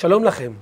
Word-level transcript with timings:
שלום 0.00 0.24
לכם. 0.24 0.52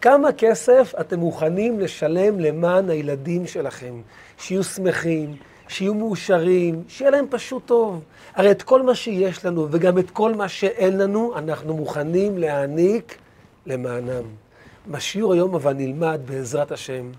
כמה 0.00 0.32
כסף 0.32 0.92
אתם 1.00 1.20
מוכנים 1.20 1.80
לשלם 1.80 2.40
למען 2.40 2.90
הילדים 2.90 3.46
שלכם? 3.46 3.94
שיהיו 4.38 4.64
שמחים, 4.64 5.36
שיהיו 5.68 5.94
מאושרים, 5.94 6.82
שיהיה 6.88 7.10
להם 7.10 7.26
פשוט 7.30 7.66
טוב. 7.66 8.00
הרי 8.34 8.50
את 8.50 8.62
כל 8.62 8.82
מה 8.82 8.94
שיש 8.94 9.44
לנו 9.44 9.68
וגם 9.70 9.98
את 9.98 10.10
כל 10.10 10.34
מה 10.34 10.48
שאין 10.48 10.98
לנו, 10.98 11.32
אנחנו 11.38 11.76
מוכנים 11.76 12.38
להעניק 12.38 13.18
למענם. 13.66 14.24
בשיעור 14.88 15.32
היום 15.32 15.54
אבל 15.54 15.72
נלמד 15.72 16.20
בעזרת 16.24 16.72
השם 16.72 17.10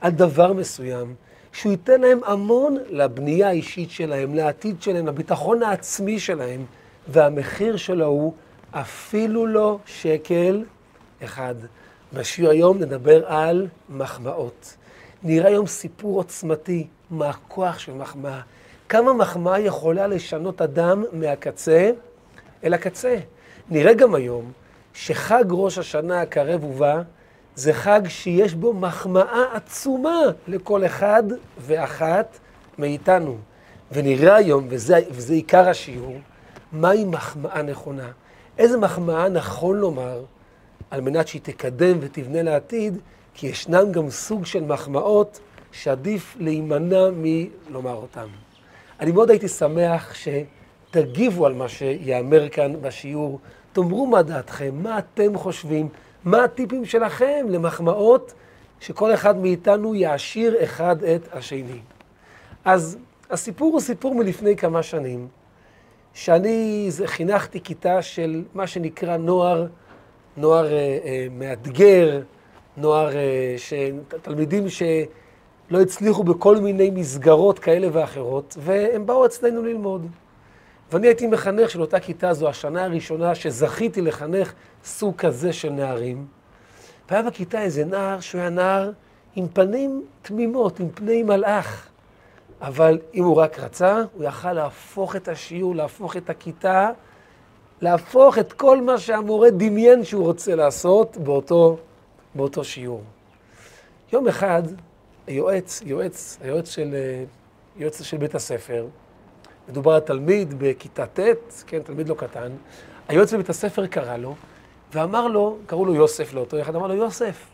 על 0.00 0.10
דבר 0.10 0.52
מסוים, 0.52 1.14
שהוא 1.52 1.72
ייתן 1.72 2.00
להם 2.00 2.20
המון 2.26 2.76
לבנייה 2.90 3.48
האישית 3.48 3.90
שלהם, 3.90 4.34
לעתיד 4.34 4.82
שלהם, 4.82 5.06
לביטחון 5.06 5.62
העצמי 5.62 6.20
שלהם, 6.20 6.64
והמחיר 7.08 7.76
שלו 7.76 8.06
הוא 8.06 8.32
אפילו 8.72 9.46
לא 9.46 9.78
שקל 9.86 10.64
אחד. 11.24 11.54
בשיעור 12.12 12.50
היום 12.50 12.78
נדבר 12.78 13.26
על 13.26 13.66
מחמאות. 13.88 14.76
נראה 15.22 15.48
היום 15.48 15.66
סיפור 15.66 16.16
עוצמתי, 16.16 16.86
מה 17.10 17.28
הכוח 17.28 17.78
של 17.78 17.92
מחמאה. 17.92 18.40
כמה 18.88 19.12
מחמאה 19.12 19.58
יכולה 19.58 20.06
לשנות 20.06 20.62
אדם 20.62 21.04
מהקצה 21.12 21.90
אל 22.64 22.74
הקצה. 22.74 23.16
נראה 23.70 23.94
גם 23.94 24.14
היום 24.14 24.52
שחג 24.94 25.44
ראש 25.50 25.78
השנה 25.78 26.20
הקרב 26.20 26.64
ובא, 26.64 27.02
זה 27.54 27.72
חג 27.72 28.00
שיש 28.08 28.54
בו 28.54 28.72
מחמאה 28.72 29.44
עצומה 29.52 30.20
לכל 30.48 30.86
אחד 30.86 31.22
ואחת 31.58 32.38
מאיתנו. 32.78 33.36
ונראה 33.92 34.36
היום, 34.36 34.66
וזה, 34.68 34.98
וזה 35.10 35.34
עיקר 35.34 35.68
השיעור, 35.68 36.16
מהי 36.72 37.04
מחמאה 37.04 37.62
נכונה. 37.62 38.10
איזה 38.58 38.78
מחמאה 38.78 39.28
נכון 39.28 39.76
לומר 39.76 40.24
על 40.90 41.00
מנת 41.00 41.28
שהיא 41.28 41.42
תקדם 41.42 41.96
ותבנה 42.00 42.42
לעתיד, 42.42 42.98
כי 43.34 43.46
ישנם 43.46 43.92
גם 43.92 44.10
סוג 44.10 44.46
של 44.46 44.64
מחמאות 44.64 45.40
שעדיף 45.72 46.36
להימנע 46.40 47.08
מלומר 47.16 47.94
אותן. 47.94 48.26
אני 49.00 49.12
מאוד 49.12 49.30
הייתי 49.30 49.48
שמח 49.48 50.14
שתגיבו 50.14 51.46
על 51.46 51.54
מה 51.54 51.68
שיאמר 51.68 52.48
כאן 52.48 52.80
בשיעור, 52.80 53.40
תאמרו 53.72 54.06
מה 54.06 54.22
דעתכם, 54.22 54.74
מה 54.82 54.98
אתם 54.98 55.38
חושבים, 55.38 55.88
מה 56.24 56.44
הטיפים 56.44 56.84
שלכם 56.84 57.46
למחמאות 57.48 58.32
שכל 58.80 59.14
אחד 59.14 59.36
מאיתנו 59.36 59.94
יעשיר 59.94 60.64
אחד 60.64 61.04
את 61.04 61.28
השני. 61.32 61.80
אז 62.64 62.98
הסיפור 63.30 63.72
הוא 63.72 63.80
סיפור 63.80 64.14
מלפני 64.14 64.56
כמה 64.56 64.82
שנים, 64.82 65.28
שאני 66.14 66.88
חינכתי 67.04 67.60
כיתה 67.60 68.02
של 68.02 68.44
מה 68.54 68.66
שנקרא 68.66 69.16
נוער 69.16 69.66
נוער 70.38 70.72
אה, 70.72 70.98
אה, 71.04 71.26
מאתגר, 71.30 72.20
נוער, 72.76 73.16
אה, 73.16 73.54
ש... 73.56 73.72
תלמידים 74.22 74.68
שלא 74.68 75.80
הצליחו 75.80 76.24
בכל 76.24 76.56
מיני 76.56 76.90
מסגרות 76.90 77.58
כאלה 77.58 77.88
ואחרות, 77.92 78.56
והם 78.60 79.06
באו 79.06 79.26
אצלנו 79.26 79.62
ללמוד. 79.62 80.06
ואני 80.92 81.06
הייתי 81.06 81.26
מחנך 81.26 81.70
של 81.70 81.80
אותה 81.80 82.00
כיתה, 82.00 82.32
זו 82.32 82.48
השנה 82.48 82.84
הראשונה 82.84 83.34
שזכיתי 83.34 84.00
לחנך 84.00 84.52
סוג 84.84 85.16
כזה 85.16 85.52
של 85.52 85.70
נערים. 85.70 86.26
והיה 87.10 87.22
בכיתה 87.22 87.62
איזה 87.62 87.84
נער 87.84 88.20
שהוא 88.20 88.40
היה 88.40 88.50
נער 88.50 88.90
עם 89.36 89.48
פנים 89.48 90.04
תמימות, 90.22 90.80
עם 90.80 90.88
פני 90.94 91.22
מלאך. 91.22 91.88
אבל 92.60 92.98
אם 93.14 93.24
הוא 93.24 93.36
רק 93.36 93.58
רצה, 93.58 94.02
הוא 94.14 94.24
יכל 94.24 94.52
להפוך 94.52 95.16
את 95.16 95.28
השיעור, 95.28 95.74
להפוך 95.74 96.16
את 96.16 96.30
הכיתה 96.30 96.90
להפוך 97.80 98.38
את 98.38 98.52
כל 98.52 98.80
מה 98.80 98.98
שהמורה 98.98 99.50
דמיין 99.50 100.04
שהוא 100.04 100.24
רוצה 100.24 100.54
לעשות 100.54 101.16
באותו, 101.16 101.76
באותו 102.34 102.64
שיעור. 102.64 103.02
יום 104.12 104.28
אחד, 104.28 104.62
היועץ, 105.26 105.82
יועץ, 105.86 106.38
היועץ 106.42 106.70
של, 106.70 106.94
יועץ 107.76 108.02
של 108.02 108.16
בית 108.16 108.34
הספר, 108.34 108.86
מדובר 109.68 109.92
על 109.92 110.00
תלמיד 110.00 110.54
בכיתה 110.58 111.06
ט', 111.06 111.20
כן, 111.66 111.78
תלמיד 111.82 112.08
לא 112.08 112.14
קטן, 112.14 112.52
היועץ 113.08 113.34
בבית 113.34 113.50
הספר 113.50 113.86
קרא 113.86 114.16
לו, 114.16 114.34
ואמר 114.92 115.26
לו, 115.26 115.56
קראו 115.66 115.84
לו 115.84 115.94
יוסף 115.94 116.34
לאותו 116.34 116.60
אחד, 116.60 116.76
אמר 116.76 116.86
לו, 116.86 116.94
יוסף, 116.94 117.46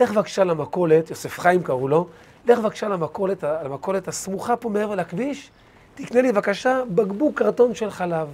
לך 0.00 0.12
בבקשה 0.12 0.44
למכולת, 0.44 1.10
יוסף 1.10 1.38
חיים 1.38 1.62
קראו 1.62 1.88
לו, 1.88 2.06
לך 2.46 2.58
בבקשה 2.58 2.88
למכולת, 2.88 3.44
למכולת 3.44 4.08
הסמוכה 4.08 4.56
פה 4.56 4.68
מעבר 4.68 4.94
לכביש, 4.94 5.50
תקנה 5.94 6.22
לי 6.22 6.32
בבקשה 6.32 6.82
בקבוק 6.94 7.38
קרטון 7.38 7.74
של 7.74 7.90
חלב. 7.90 8.28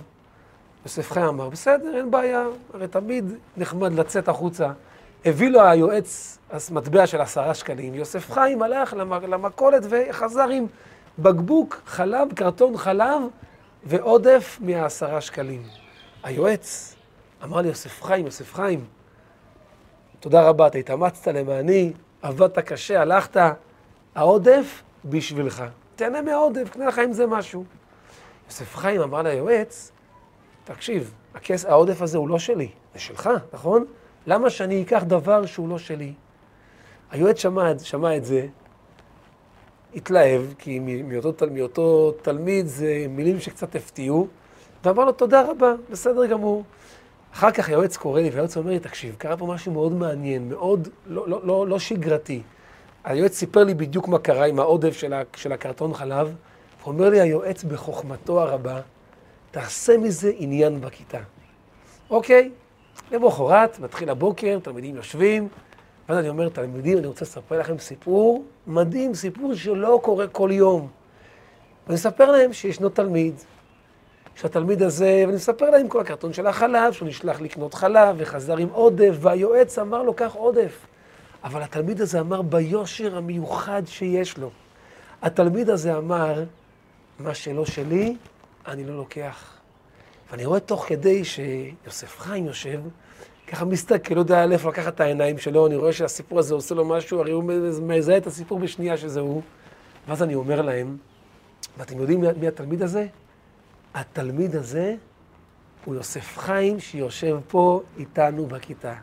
יוסף 0.87 1.13
חיים 1.13 1.27
אמר, 1.27 1.49
בסדר, 1.49 1.97
אין 1.97 2.11
בעיה, 2.11 2.47
הרי 2.75 2.89
תמיד 2.89 3.25
נחמד 3.57 3.93
לצאת 3.93 4.29
החוצה. 4.29 4.71
הביא 5.25 5.49
לו 5.49 5.63
היועץ 5.63 6.39
מטבע 6.71 7.07
של 7.07 7.21
עשרה 7.21 7.55
שקלים, 7.55 7.95
יוסף 7.95 8.31
חיים 8.31 8.63
הלך 8.63 8.95
למכולת 9.29 9.83
וחזר 9.89 10.49
עם 10.49 10.67
בקבוק 11.19 11.83
חלב, 11.87 12.33
קרטון 12.35 12.77
חלב 12.77 13.23
ועודף 13.85 14.59
מהעשרה 14.61 15.21
שקלים. 15.21 15.63
היועץ 16.23 16.97
אמר 17.45 17.61
לי, 17.61 17.69
יוסף 17.69 18.03
חיים, 18.03 18.25
יוסף 18.25 18.55
חיים, 18.55 18.85
תודה 20.21 20.43
רבה, 20.43 20.67
אתה 20.67 20.79
התאמצת 20.79 21.27
למעני, 21.29 21.93
עבדת 22.23 22.59
קשה, 22.59 23.01
הלכת, 23.01 23.41
העודף 24.15 24.83
בשבילך. 25.05 25.65
תהנה 25.97 26.23
מהעודף, 26.23 26.69
קנה 26.71 26.87
לך 26.87 26.99
עם 26.99 27.13
זה 27.13 27.27
משהו. 27.27 27.65
יוסף 28.47 28.77
חיים 28.77 29.01
אמר 29.01 29.23
ליועץ, 29.23 29.93
תקשיב, 30.67 31.15
הכס, 31.35 31.65
העודף 31.65 32.03
הזה 32.03 32.19
הוא 32.19 32.29
לא 32.29 32.39
שלי, 32.39 32.69
זה 32.95 33.01
שלך, 33.01 33.31
נכון? 33.53 33.85
למה 34.27 34.51
שאני 34.51 34.83
אקח 34.83 35.03
דבר 35.07 35.47
שהוא 35.47 35.69
לא 35.69 35.79
שלי? 35.79 36.13
היועץ 37.11 37.39
שמע, 37.39 37.73
שמע 37.79 38.17
את 38.17 38.25
זה, 38.25 38.47
התלהב, 39.95 40.43
כי 40.59 40.79
מאותו, 40.79 41.47
מאותו 41.51 42.13
תלמיד 42.23 42.67
זה 42.67 43.07
מילים 43.09 43.41
שקצת 43.41 43.77
הפתיעו, 43.77 44.27
ואמר 44.85 45.05
לו, 45.05 45.13
תודה 45.13 45.51
רבה, 45.51 45.75
בסדר 45.91 46.27
גמור. 46.27 46.65
אחר 47.33 47.51
כך 47.51 47.69
היועץ 47.69 47.97
קורא 47.97 48.21
לי, 48.21 48.31
והיועץ 48.31 48.57
אומר 48.57 48.71
לי, 48.71 48.79
תקשיב, 48.79 49.15
קרה 49.19 49.37
פה 49.37 49.47
משהו 49.47 49.73
מאוד 49.73 49.93
מעניין, 49.93 50.49
מאוד 50.49 50.89
לא, 51.07 51.29
לא, 51.29 51.41
לא, 51.45 51.67
לא 51.69 51.79
שגרתי. 51.79 52.43
היועץ 53.05 53.35
סיפר 53.35 53.65
לי 53.65 53.75
בדיוק 53.75 54.09
מה 54.09 54.19
קרה 54.19 54.47
עם 54.47 54.59
העודף 54.59 54.97
של, 55.37 55.53
הקרטון 55.53 55.95
חלב, 55.95 56.35
ואומר 56.83 57.09
לי 57.11 57.21
היועץ 57.21 57.65
בחוכמתו 57.65 58.41
הרבה, 58.41 58.81
תעשה 59.57 59.99
מזה 59.99 60.33
עניין 60.37 60.81
בכיתה. 60.81 61.19
אוקיי, 62.11 62.51
למחרת, 63.13 63.79
מתחיל 63.79 64.11
הבוקר, 64.11 64.59
תלמידים 64.63 64.97
יושבים, 64.97 65.49
ואז 66.09 66.19
אני 66.19 66.29
אומר, 66.29 66.49
תלמידים, 66.49 66.99
אני 66.99 67.07
רוצה 67.07 67.25
לספר 67.25 67.59
לכם 67.59 67.79
סיפור 67.79 68.45
מדהים, 68.67 69.15
סיפור 69.15 69.55
שלא 69.55 70.01
קורה 70.03 70.27
כל 70.27 70.51
יום. 70.53 70.89
ואני 71.87 71.97
אספר 71.97 72.31
להם 72.31 72.53
שישנו 72.53 72.89
תלמיד, 72.89 73.35
שהתלמיד 74.35 74.83
הזה, 74.83 75.25
ואני 75.27 75.37
אספר 75.37 75.71
להם 75.71 75.89
כל 75.89 76.01
הקרטון 76.01 76.33
של 76.33 76.47
החלב, 76.47 76.93
שהוא 76.93 77.09
נשלח 77.09 77.41
לקנות 77.41 77.75
חלב 77.75 78.17
וחזר 78.19 78.57
עם 78.57 78.69
עודף, 78.69 79.15
והיועץ 79.21 79.79
אמר 79.79 80.03
לו, 80.03 80.15
קח 80.15 80.35
עודף. 80.35 80.87
אבל 81.45 81.63
התלמיד 81.63 82.01
הזה 82.01 82.21
אמר 82.21 82.43
ביושר 82.43 83.17
המיוחד 83.17 83.83
שיש 83.87 84.39
לו. 84.39 84.51
התלמיד 85.23 85.71
הזה 85.71 85.97
אמר, 85.97 86.45
מה 87.19 87.35
שלא 87.35 87.67
שלי, 87.67 88.17
אני 88.67 88.85
לא 88.85 88.97
לוקח. 88.97 89.53
ואני 90.31 90.45
רואה 90.45 90.61
תוך 90.61 90.85
כדי 90.89 91.25
שיוסף 91.25 92.19
חיים 92.19 92.47
יושב, 92.47 92.81
ככה 93.47 93.65
מסתכל, 93.65 94.15
לא 94.15 94.21
יודע 94.21 94.45
איפה 94.53 94.69
לקחת 94.69 94.95
את 94.95 95.01
העיניים 95.01 95.39
שלו, 95.39 95.67
אני 95.67 95.77
רואה 95.77 95.93
שהסיפור 95.93 96.39
הזה 96.39 96.55
עושה 96.55 96.75
לו 96.75 96.85
משהו, 96.85 97.21
הרי 97.21 97.31
הוא 97.33 97.45
מזהה 97.83 98.17
את 98.17 98.27
הסיפור 98.27 98.59
בשנייה 98.59 98.97
שזה 98.97 99.21
הוא. 99.21 99.43
ואז 100.09 100.23
אני 100.23 100.35
אומר 100.35 100.63
להם, 100.63 100.97
ואתם 101.79 101.99
יודעים 102.01 102.25
מי 102.37 102.49
התלמיד 102.49 102.83
הזה? 102.83 103.07
התלמיד 103.95 104.57
הזה 104.57 104.95
הוא 105.85 105.95
יוסף 105.95 106.39
חיים 106.39 106.81
שיושב 106.81 107.39
פה 107.49 107.83
איתנו 107.99 108.47
בכיתה. 108.47 108.95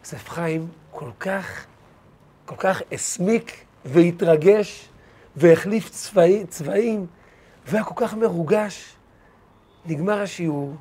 יוסף 0.00 0.28
חיים 0.28 0.68
כל 0.90 1.10
כך, 1.20 1.66
כל 2.44 2.56
כך 2.56 2.82
הסמיק 2.92 3.64
והתרגש 3.84 4.88
והחליף 5.36 5.88
צבעי, 5.88 6.46
צבעים 6.46 7.06
והיה 7.68 7.84
כל 7.84 7.94
כך 7.96 8.14
מרוגש. 8.14 8.96
נגמר 9.86 10.20
השיעור, 10.22 10.74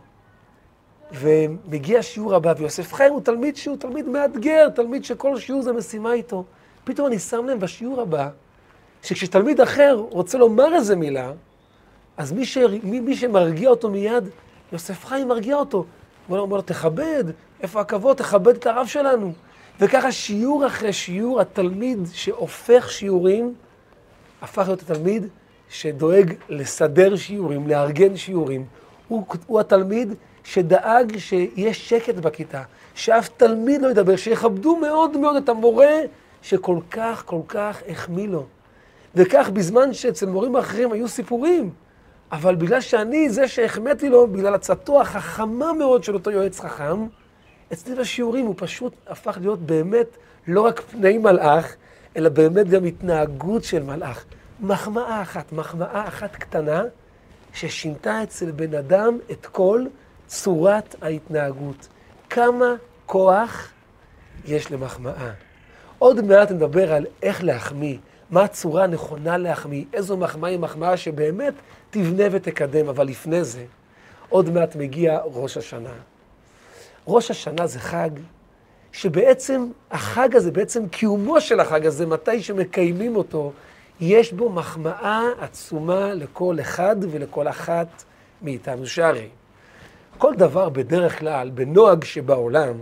ומגיע 1.12 2.00
השיעור 2.00 2.36
הבא, 2.36 2.54
ויוסף 2.58 2.94
חיים 2.94 3.14
הוא 3.14 3.22
תלמיד 3.22 3.56
שהוא 3.56 3.78
תלמיד 3.78 4.08
מאתגר, 4.08 4.70
תלמיד 4.70 5.06
שכל 5.06 5.40
שיעור 5.40 5.62
זה 5.62 5.74
משימה 5.74 6.14
איתו. 6.14 6.44
פתאום 6.84 7.08
אני 7.08 7.20
שם 7.20 7.46
לב 7.46 7.60
בשיעור 7.60 8.02
הבא, 8.02 8.30
שכשתלמיד 9.04 9.62
אחר 9.62 10.06
רוצה 10.10 10.38
לומר 10.38 10.76
איזה 10.76 10.96
מילה, 10.96 11.32
אז 12.18 12.32
מי, 12.32 12.46
ש... 12.46 12.58
מי, 12.84 13.00
מי 13.00 13.16
שמרגיע 13.16 13.70
אותו 13.70 13.90
מיד, 13.90 14.30
יוסף 14.72 15.06
חיים 15.06 15.28
מרגיע 15.28 15.56
אותו. 15.56 15.86
הוא 16.28 16.38
אומר 16.38 16.56
לו, 16.56 16.62
תכבד, 16.62 17.24
איפה 17.62 17.82
הכבוד, 17.82 18.18
תכבד 18.18 18.56
את 18.56 18.68
הרב 18.68 18.88
שלנו. 18.88 19.34
וככה 19.80 20.12
שיעור 20.12 20.68
אחרי 20.68 20.94
שיעור, 20.94 21.42
התלמיד 21.42 22.00
שהופך 22.14 22.92
שיעורים, 22.92 23.54
הפך 24.42 24.64
להיות 24.68 24.82
התלמיד 24.82 25.28
שדואג 25.70 26.34
לסדר 26.50 27.16
שיעורים, 27.16 27.68
לארגן 27.68 28.18
שיעורים. 28.18 28.66
הוא, 29.08 29.26
הוא 29.48 29.60
התלמיד 29.60 30.14
שדאג 30.44 31.18
שיש 31.18 31.90
שקט 31.90 32.16
בכיתה, 32.16 32.62
שאף 32.96 33.30
תלמיד 33.38 33.82
לא 33.82 33.88
ידבר, 33.88 34.16
שיכבדו 34.16 34.76
מאוד 34.76 35.18
מאוד 35.18 35.36
את 35.36 35.50
המורה 35.50 35.96
שכל 36.42 36.78
כך, 36.92 37.24
כל 37.26 37.42
כך 37.48 37.82
החמיא 37.90 38.28
לו. 38.28 38.46
וכך 39.16 39.50
בזמן 39.54 39.94
שאצל 39.94 40.26
מורים 40.26 40.56
אחרים 40.56 40.92
היו 40.92 41.08
סיפורים, 41.08 41.70
אבל 42.32 42.56
בגלל 42.56 42.82
שאני 42.82 43.30
זה 43.30 43.48
שהחמאתי 43.48 44.10
לו, 44.10 44.28
בגלל 44.28 44.54
עצתו 44.54 45.02
החכמה 45.02 45.74
מאוד 45.74 46.04
של 46.04 46.14
אותו 46.14 46.32
יועץ 46.32 46.60
חכם, 46.60 47.06
אצלי 47.74 47.96
בשיעורים 47.96 48.46
הוא 48.46 48.56
פשוט 48.58 48.94
הפך 49.08 49.38
להיות 49.42 49.60
באמת 49.60 50.08
לא 50.48 50.62
רק 50.62 50.80
פני 50.80 51.18
מלאך, 51.18 51.76
אלא 52.18 52.30
באמת 52.30 52.70
גם 52.70 52.86
התנהגות 52.86 53.64
של 53.64 53.84
מלאך. 53.84 54.26
מחמאה 54.60 55.22
אחת, 55.22 55.52
מחמאה 55.52 56.08
אחת 56.08 56.36
קטנה, 56.36 56.84
ששינתה 57.54 58.24
אצל 58.24 58.52
בן 58.52 58.76
אדם 58.76 59.18
את 59.32 59.46
כל 59.46 59.86
צורת 60.28 60.96
ההתנהגות. 61.02 61.88
כמה 62.30 62.74
כוח 63.06 63.72
יש 64.46 64.72
למחמאה. 64.72 65.32
עוד 66.00 66.22
מעט 66.22 66.52
נדבר 66.52 66.94
על 66.94 67.06
איך 67.24 67.44
להחמיא, 67.44 67.98
מה 68.30 68.44
הצורה 68.44 68.84
הנכונה 68.84 69.38
להחמיא, 69.38 69.86
איזו 69.94 70.18
מחמאה 70.18 70.50
היא 70.50 70.60
מחמאה 70.60 70.98
שבאמת 70.98 71.54
תבנה 71.90 72.24
ותקדם, 72.32 72.90
אבל 72.90 73.08
לפני 73.08 73.44
זה, 73.44 73.66
עוד 74.30 74.50
מעט 74.50 74.76
מגיע 74.76 75.20
ראש 75.24 75.58
השנה. 75.58 75.94
ראש 77.08 77.32
השנה 77.32 77.68
זה 77.68 77.80
חג 77.80 78.10
שבעצם 78.92 79.68
החג 79.92 80.36
הזה, 80.36 80.52
בעצם 80.52 80.88
קיומו 80.88 81.42
של 81.42 81.60
החג 81.60 81.86
הזה, 81.86 82.06
מתי 82.06 82.42
שמקיימים 82.42 83.16
אותו, 83.16 83.52
יש 84.00 84.34
בו 84.34 84.50
מחמאה 84.50 85.24
עצומה 85.40 86.14
לכל 86.14 86.60
אחד 86.60 86.96
ולכל 87.12 87.48
אחת 87.48 88.04
מאיתנו. 88.42 88.88
שהרי 88.88 89.30
כל 90.18 90.34
דבר 90.36 90.70
בדרך 90.70 91.20
כלל, 91.20 91.50
בנוהג 91.50 92.04
שבעולם, 92.04 92.74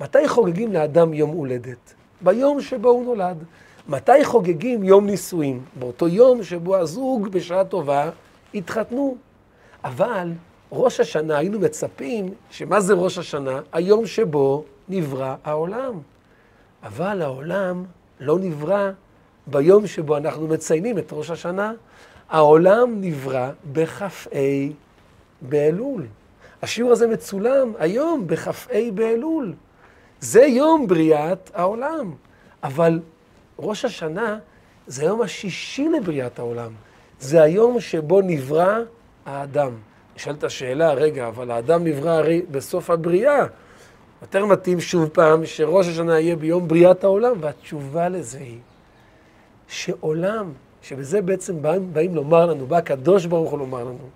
מתי 0.00 0.28
חוגגים 0.28 0.72
לאדם 0.72 1.14
יום 1.14 1.30
הולדת? 1.30 1.94
ביום 2.20 2.60
שבו 2.60 2.88
הוא 2.88 3.04
נולד. 3.04 3.44
מתי 3.88 4.24
חוגגים 4.24 4.84
יום 4.84 5.06
נישואים? 5.06 5.64
באותו 5.78 6.08
יום 6.08 6.42
שבו 6.42 6.76
הזוג 6.76 7.28
בשעה 7.28 7.64
טובה 7.64 8.10
התחתנו. 8.54 9.16
אבל 9.84 10.32
ראש 10.72 11.00
השנה, 11.00 11.38
היינו 11.38 11.60
מצפים, 11.60 12.34
שמה 12.50 12.80
זה 12.80 12.94
ראש 12.94 13.18
השנה? 13.18 13.60
היום 13.72 14.06
שבו 14.06 14.64
נברא 14.88 15.34
העולם. 15.44 16.00
אבל 16.82 17.22
העולם 17.22 17.84
לא 18.20 18.38
נברא 18.38 18.90
ביום 19.50 19.86
שבו 19.86 20.16
אנחנו 20.16 20.46
מציינים 20.46 20.98
את 20.98 21.08
ראש 21.12 21.30
השנה. 21.30 21.72
העולם 22.28 23.00
נברא 23.00 23.50
בכ"ה 23.72 24.08
באלול. 25.40 26.06
השיעור 26.62 26.92
הזה 26.92 27.06
מצולם 27.06 27.72
היום 27.78 28.26
בכ"ה 28.26 28.78
באלול. 28.94 29.54
זה 30.20 30.42
יום 30.42 30.86
בריאת 30.86 31.50
העולם. 31.54 32.14
אבל 32.62 33.00
ראש 33.58 33.84
השנה 33.84 34.38
זה 34.86 35.02
היום 35.02 35.22
השישי 35.22 35.88
לבריאת 35.88 36.38
העולם. 36.38 36.72
זה 37.20 37.42
היום 37.42 37.80
שבו 37.80 38.20
נברא 38.20 38.78
האדם. 39.26 39.72
נשאלת 40.16 40.44
השאלה, 40.44 40.92
רגע, 40.92 41.28
אבל 41.28 41.50
האדם 41.50 41.84
נברא 41.84 42.10
הרי 42.10 42.42
בסוף 42.50 42.90
הבריאה. 42.90 43.46
יותר 44.22 44.46
מתאים 44.46 44.80
שוב 44.80 45.08
פעם 45.08 45.46
שראש 45.46 45.88
השנה 45.88 46.20
יהיה 46.20 46.36
ביום 46.36 46.68
בריאת 46.68 47.04
העולם, 47.04 47.32
והתשובה 47.40 48.08
לזה 48.08 48.38
היא 48.38 48.58
שעולם, 49.68 50.52
שבזה 50.82 51.22
בעצם 51.22 51.62
באים, 51.62 51.92
באים 51.92 52.14
לומר 52.14 52.46
לנו, 52.46 52.66
בא 52.66 52.76
הקדוש 52.76 53.26
ברוך 53.26 53.50
הוא 53.50 53.58
לומר 53.58 53.84
לנו, 53.84 54.08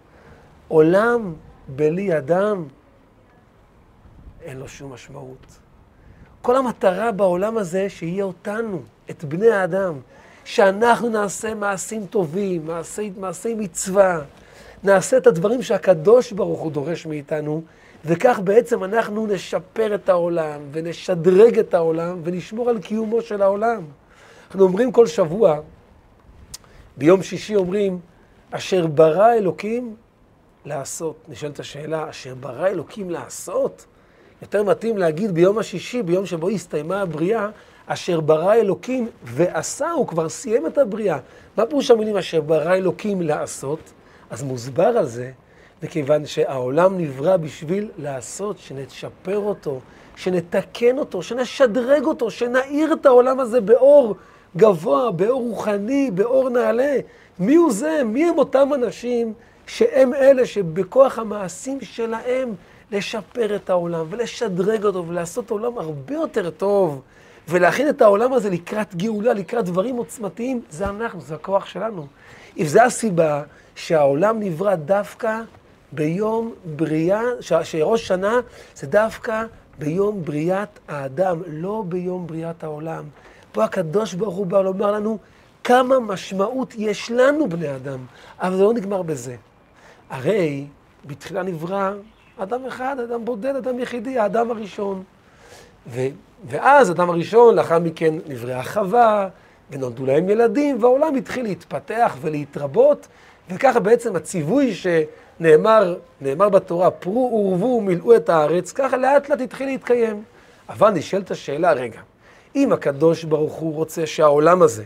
עולם 0.69 1.35
בלי 1.69 2.19
אדם, 2.19 2.65
אין 4.43 4.59
לו 4.59 4.69
שום 4.69 4.93
משמעות. 4.93 5.47
כל 6.43 6.57
המטרה 6.57 7.13
בעולם 7.13 7.59
הזה 7.59 7.89
שיהיה 7.89 8.25
אותנו, 8.25 8.83
את 9.11 9.25
בני 9.25 9.51
האדם, 9.51 9.95
שאנחנו 10.45 11.09
נעשה 11.09 11.55
מעשים 11.55 12.07
טובים, 12.07 12.67
מעשי, 12.67 13.13
מעשי 13.17 13.55
מצווה, 13.55 14.21
נעשה 14.85 15.17
את 15.17 15.27
הדברים 15.27 15.63
שהקדוש 15.63 16.33
ברוך 16.33 16.61
הוא 16.61 16.73
דורש 16.73 17.07
מאיתנו, 17.07 17.63
וכך 18.05 18.41
בעצם 18.45 18.85
אנחנו 18.85 19.27
נשפר 19.27 19.95
את 19.95 20.09
העולם, 20.09 20.61
ונשדרג 20.73 21.59
את 21.59 21.75
העולם, 21.75 22.21
ונשמור 22.25 22.71
על 22.71 22.79
קיומו 22.79 23.23
של 23.23 23.43
העולם. 23.43 23.85
אנחנו 24.53 24.65
אומרים 24.65 24.93
כל 24.93 25.07
שבוע, 25.07 25.61
ביום 26.97 27.23
שישי 27.23 27.57
אומרים, 27.57 27.99
אשר 28.51 28.87
ברא 28.87 29.33
אלוקים 29.35 29.97
לעשות. 30.65 31.17
נשאלת 31.29 31.61
השאלה, 31.61 32.11
אשר 32.11 32.35
ברא 32.35 32.67
אלוקים 32.67 33.11
לעשות? 33.11 33.87
יותר 34.43 34.63
מתאים 34.63 34.99
להגיד 34.99 35.31
ביום 35.31 35.59
השישי, 35.59 36.03
ביום 36.03 36.27
שבו 36.27 36.49
הסתיימה 36.49 37.01
הבריאה, 37.01 37.49
אשר 37.87 38.21
ברא 38.21 38.55
אלוקים 38.55 39.09
ועשה, 39.25 39.91
הוא 39.91 40.07
כבר 40.07 40.29
סיים 40.29 40.67
את 40.67 40.79
הבריאה. 40.79 41.19
מה 41.57 41.67
פירוש 41.67 41.91
המילים 41.91 42.17
אשר 42.17 42.41
ברא 42.41 42.75
אלוקים 42.75 43.23
לעשות? 43.23 43.93
אז 44.31 44.43
מוסבר 44.43 44.87
על 44.99 45.07
זה, 45.07 45.31
מכיוון 45.83 46.27
שהעולם 46.27 46.99
נברא 46.99 47.37
בשביל 47.37 47.91
לעשות, 47.99 48.59
שנשפר 48.59 49.39
אותו, 49.39 49.81
שנתקן 50.17 50.99
אותו, 50.99 51.23
שנשדרג 51.23 52.05
אותו, 52.05 52.31
שנאיר 52.31 52.93
את 52.93 53.07
העולם 53.07 53.41
הזה 53.41 53.61
באור 53.61 54.17
גבוה, 54.57 55.11
באור 55.11 55.43
רוחני, 55.43 56.11
באור 56.15 56.51
נעלה. 56.51 56.97
מי 57.39 57.55
הוא 57.55 57.73
זה? 57.73 58.03
מי 58.05 58.25
הם 58.25 58.39
אותם 58.39 58.75
אנשים 58.75 59.33
שהם 59.67 60.15
אלה 60.15 60.47
שבכוח 60.47 61.19
המעשים 61.19 61.81
שלהם 61.81 62.55
לשפר 62.91 63.57
את 63.57 63.71
העולם 63.71 64.07
ולשדרג 64.11 64.85
אותו 64.85 65.09
ולעשות 65.09 65.51
עולם 65.51 65.79
הרבה 65.79 66.15
יותר 66.15 66.51
טוב 66.51 67.01
ולהכין 67.49 67.89
את 67.89 68.03
העולם 68.03 68.33
הזה 68.33 68.51
לקראת 68.51 68.95
גאולה, 68.95 69.33
לקראת 69.33 69.65
דברים 69.65 69.97
עוצמתיים, 69.97 70.61
זה 70.71 70.89
אנחנו, 70.89 71.21
זה 71.21 71.35
הכוח 71.35 71.67
שלנו. 71.67 72.07
אם 72.59 72.65
זו 72.65 72.81
הסיבה 72.81 73.43
שהעולם 73.75 74.41
נברא 74.41 74.75
דווקא 74.75 75.41
ביום 75.93 76.55
בריאה, 76.77 77.23
שראש 77.63 78.07
שנה 78.07 78.41
זה 78.75 78.87
דווקא 78.87 79.45
ביום 79.79 80.25
בריאת 80.25 80.79
האדם, 80.89 81.43
לא 81.47 81.85
ביום 81.89 82.27
בריאת 82.27 82.65
העולם. 82.65 83.05
פה 83.53 83.65
הקדוש 83.65 84.15
ברוך 84.15 84.35
הוא 84.35 84.47
בא 84.47 84.63
לומר 84.63 84.93
לנו 84.93 85.19
כמה 85.65 86.01
משמעות 86.01 86.75
יש 86.79 87.11
לנו, 87.11 87.49
בני 87.49 87.77
אדם, 87.77 87.99
אבל 88.41 88.57
זה 88.57 88.63
לא 88.63 88.73
נגמר 88.73 89.03
בזה. 89.03 89.37
הרי 90.11 90.67
בתחילה 91.05 91.43
נברא 91.43 91.93
אדם 92.39 92.67
אחד, 92.67 92.97
אדם 93.01 93.25
בודד, 93.25 93.57
אדם 93.57 93.79
יחידי, 93.79 94.19
האדם 94.19 94.51
הראשון. 94.51 95.03
ו, 95.87 96.01
ואז 96.49 96.91
אדם 96.91 97.11
הראשון, 97.11 97.55
לאחר 97.55 97.79
מכן 97.79 98.15
נבראה 98.27 98.63
חווה, 98.63 99.29
ונולדו 99.71 100.07
להם 100.07 100.29
ילדים, 100.29 100.83
והעולם 100.83 101.15
התחיל 101.15 101.43
להתפתח 101.43 102.17
ולהתרבות, 102.21 103.09
וככה 103.51 103.81
בעצם 103.81 104.17
הציווי 104.17 104.75
שנאמר 104.75 105.97
נאמר 106.21 106.49
בתורה, 106.49 106.91
פרו 106.91 107.47
ורבו 107.51 107.67
ומילאו 107.67 108.17
את 108.17 108.29
הארץ, 108.29 108.73
ככה 108.73 108.97
לאט 108.97 109.29
לאט 109.29 109.41
התחיל 109.41 109.67
להתקיים. 109.67 110.23
אבל 110.69 110.91
נשאלת 110.91 111.31
השאלה, 111.31 111.73
רגע, 111.73 112.01
אם 112.57 112.73
הקדוש 112.73 113.25
ברוך 113.25 113.53
הוא 113.53 113.75
רוצה 113.75 114.07
שהעולם 114.07 114.63
הזה, 114.63 114.85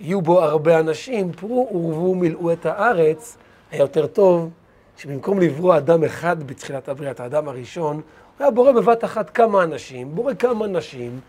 יהיו 0.00 0.22
בו 0.22 0.42
הרבה 0.42 0.80
אנשים, 0.80 1.32
פרו 1.32 1.68
ורבו 1.72 2.10
ומילאו 2.10 2.52
את 2.52 2.66
הארץ, 2.66 3.36
היה 3.70 3.80
יותר 3.80 4.06
טוב 4.06 4.50
שבמקום 4.96 5.40
לברוא 5.40 5.76
אדם 5.76 6.04
אחד 6.04 6.42
בתחילת 6.42 6.88
הבריאת, 6.88 7.20
האדם 7.20 7.48
הראשון, 7.48 7.94
הוא 7.96 8.44
היה 8.44 8.50
בורא 8.50 8.72
בבת 8.72 9.04
אחת 9.04 9.30
כמה 9.30 9.62
אנשים, 9.62 10.14
בורא 10.14 10.34
כמה 10.34 10.66
נשים, 10.66 11.20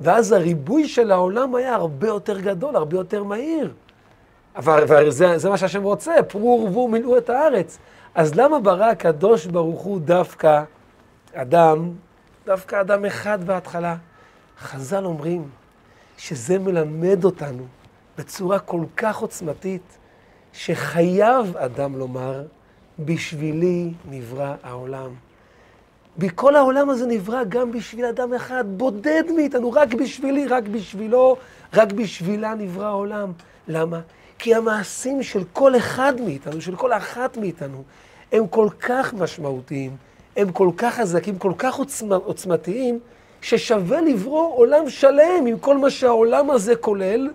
ואז 0.00 0.32
הריבוי 0.32 0.88
של 0.88 1.10
העולם 1.10 1.54
היה 1.54 1.74
הרבה 1.74 2.06
יותר 2.06 2.40
גדול, 2.40 2.76
הרבה 2.76 2.96
יותר 2.96 3.22
מהיר. 3.22 3.72
אבל 4.56 5.10
זה, 5.10 5.38
זה 5.38 5.50
מה 5.50 5.56
שהשם 5.58 5.82
רוצה, 5.82 6.14
פרו 6.28 6.60
ורבו 6.62 6.80
ומילאו 6.80 7.18
את 7.18 7.30
הארץ. 7.30 7.78
אז 8.14 8.34
למה 8.34 8.60
ברא 8.60 8.84
הקדוש 8.84 9.46
ברוך 9.46 9.80
הוא 9.80 10.00
דווקא 10.00 10.62
אדם, 11.34 11.90
דווקא 12.46 12.80
אדם 12.80 13.04
אחד 13.04 13.44
בהתחלה? 13.44 13.96
חז"ל 14.60 15.04
אומרים 15.04 15.48
שזה 16.18 16.58
מלמד 16.58 17.24
אותנו 17.24 17.66
בצורה 18.18 18.58
כל 18.58 18.84
כך 18.96 19.16
עוצמתית, 19.16 19.98
שחייב 20.52 21.56
אדם 21.56 21.98
לומר, 21.98 22.44
בשבילי 22.98 23.92
נברא 24.10 24.54
העולם. 24.62 25.10
בכל 26.18 26.56
העולם 26.56 26.90
הזה 26.90 27.06
נברא 27.06 27.44
גם 27.44 27.72
בשביל 27.72 28.04
אדם 28.04 28.34
אחד, 28.34 28.64
בודד 28.66 29.22
מאיתנו, 29.36 29.72
רק 29.72 29.94
בשבילי, 29.94 30.46
רק 30.46 30.64
בשבילו, 30.68 31.36
רק 31.74 31.92
בשבילה 31.92 32.54
נברא 32.54 32.86
העולם. 32.86 33.32
למה? 33.68 34.00
כי 34.38 34.54
המעשים 34.54 35.22
של 35.22 35.44
כל 35.52 35.76
אחד 35.76 36.20
מאיתנו, 36.20 36.60
של 36.60 36.76
כל 36.76 36.92
אחת 36.92 37.36
מאיתנו, 37.36 37.82
הם 38.32 38.46
כל 38.46 38.68
כך 38.80 39.14
משמעותיים, 39.14 39.96
הם 40.36 40.52
כל 40.52 40.70
כך 40.76 40.94
חזקים, 40.94 41.38
כל 41.38 41.52
כך 41.58 41.74
עוצמ, 41.74 42.12
עוצמתיים, 42.12 42.98
ששווה 43.42 44.00
לברוא 44.00 44.56
עולם 44.56 44.90
שלם 44.90 45.46
עם 45.46 45.58
כל 45.58 45.76
מה 45.76 45.90
שהעולם 45.90 46.50
הזה 46.50 46.76
כולל, 46.76 47.30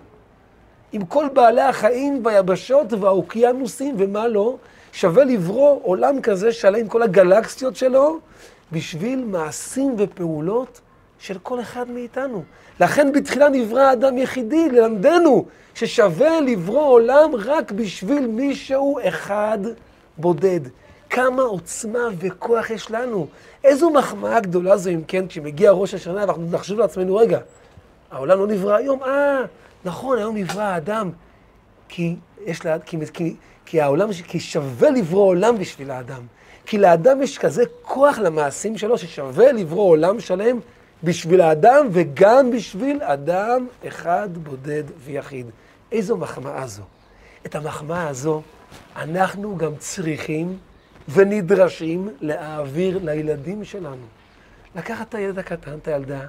עם 0.92 1.04
כל 1.04 1.26
בעלי 1.32 1.62
החיים 1.62 2.20
והיבשות 2.24 2.92
והאוקיינוסים 2.92 3.94
ומה 3.98 4.28
לא, 4.28 4.56
שווה 4.92 5.24
לברוא 5.24 5.80
עולם 5.82 6.20
כזה 6.20 6.52
שלם 6.52 6.80
עם 6.80 6.88
כל 6.88 7.02
הגלקסיות 7.02 7.76
שלו, 7.76 8.18
בשביל 8.72 9.24
מעשים 9.24 9.94
ופעולות 9.98 10.80
של 11.18 11.38
כל 11.42 11.60
אחד 11.60 11.90
מאיתנו. 11.90 12.42
לכן 12.80 13.12
בתחילה 13.12 13.48
נברא 13.48 13.80
האדם 13.80 14.18
יחידי, 14.18 14.70
ללמדנו 14.70 15.46
ששווה 15.74 16.40
לברוא 16.40 16.86
עולם 16.86 17.30
רק 17.34 17.72
בשביל 17.72 18.26
מישהו 18.26 18.98
אחד 19.08 19.58
בודד. 20.18 20.60
כמה 21.12 21.42
עוצמה 21.42 22.08
וכוח 22.18 22.70
יש 22.70 22.90
לנו. 22.90 23.26
איזו 23.64 23.90
מחמאה 23.90 24.40
גדולה 24.40 24.76
זו, 24.76 24.90
אם 24.90 25.02
כן, 25.08 25.26
כשמגיע 25.26 25.70
ראש 25.70 25.94
השנה 25.94 26.20
ואנחנו 26.20 26.50
נחשוב 26.50 26.78
לעצמנו, 26.78 27.16
רגע, 27.16 27.38
העולם 28.10 28.38
לא 28.38 28.46
נברא 28.46 28.74
היום? 28.74 29.02
אה, 29.02 29.40
נכון, 29.84 30.18
היום 30.18 30.36
נברא 30.36 30.62
האדם. 30.62 31.10
כי 31.88 32.16
יש 32.44 32.64
לה, 32.64 32.78
כי, 32.78 32.96
כי, 33.12 33.36
כי 33.66 33.80
העולם, 33.80 34.08
כי 34.12 34.40
שווה 34.40 34.90
לברוא 34.90 35.26
עולם 35.26 35.58
בשביל 35.58 35.90
האדם. 35.90 36.22
כי 36.66 36.78
לאדם 36.78 37.22
יש 37.22 37.38
כזה 37.38 37.62
כוח 37.82 38.18
למעשים 38.18 38.78
שלו, 38.78 38.98
ששווה 38.98 39.52
לברוא 39.52 39.90
עולם 39.90 40.20
שלם 40.20 40.60
בשביל 41.04 41.40
האדם 41.40 41.86
וגם 41.90 42.50
בשביל 42.50 43.02
אדם 43.02 43.66
אחד 43.88 44.28
בודד 44.32 44.84
ויחיד. 45.04 45.46
איזו 45.92 46.16
מחמאה 46.16 46.66
זו. 46.66 46.82
את 47.46 47.54
המחמאה 47.54 48.08
הזו 48.08 48.42
אנחנו 48.96 49.56
גם 49.56 49.72
צריכים 49.78 50.58
ונדרשים 51.08 52.08
להעביר 52.20 52.98
לילדים 53.02 53.64
שלנו. 53.64 54.06
לקחת 54.76 55.08
את 55.08 55.14
הילד 55.14 55.38
הקטן, 55.38 55.78
את 55.82 55.88
הילדה, 55.88 56.20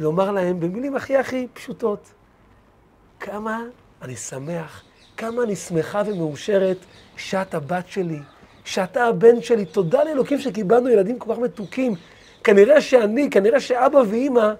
ולומר 0.00 0.30
להם 0.30 0.60
במילים 0.60 0.96
הכי 0.96 1.16
הכי 1.16 1.46
פשוטות, 1.52 2.08
כמה 3.20 3.62
אני 4.02 4.16
שמח, 4.16 4.82
כמה 5.16 5.42
אני 5.42 5.56
שמחה 5.56 6.02
ומאושרת 6.06 6.76
שאת 7.16 7.54
הבת 7.54 7.88
שלי, 7.88 8.18
שאתה 8.64 9.04
הבן 9.04 9.42
שלי. 9.42 9.64
תודה 9.64 10.04
לאלוקים 10.04 10.38
שקיבלנו 10.38 10.88
ילדים 10.88 11.18
כל 11.18 11.34
כך 11.34 11.40
מתוקים. 11.40 11.94
כנראה 12.44 12.80
שאני, 12.80 13.30
כנראה 13.30 13.60
שאבא 13.60 13.98
ואימא 14.08 14.52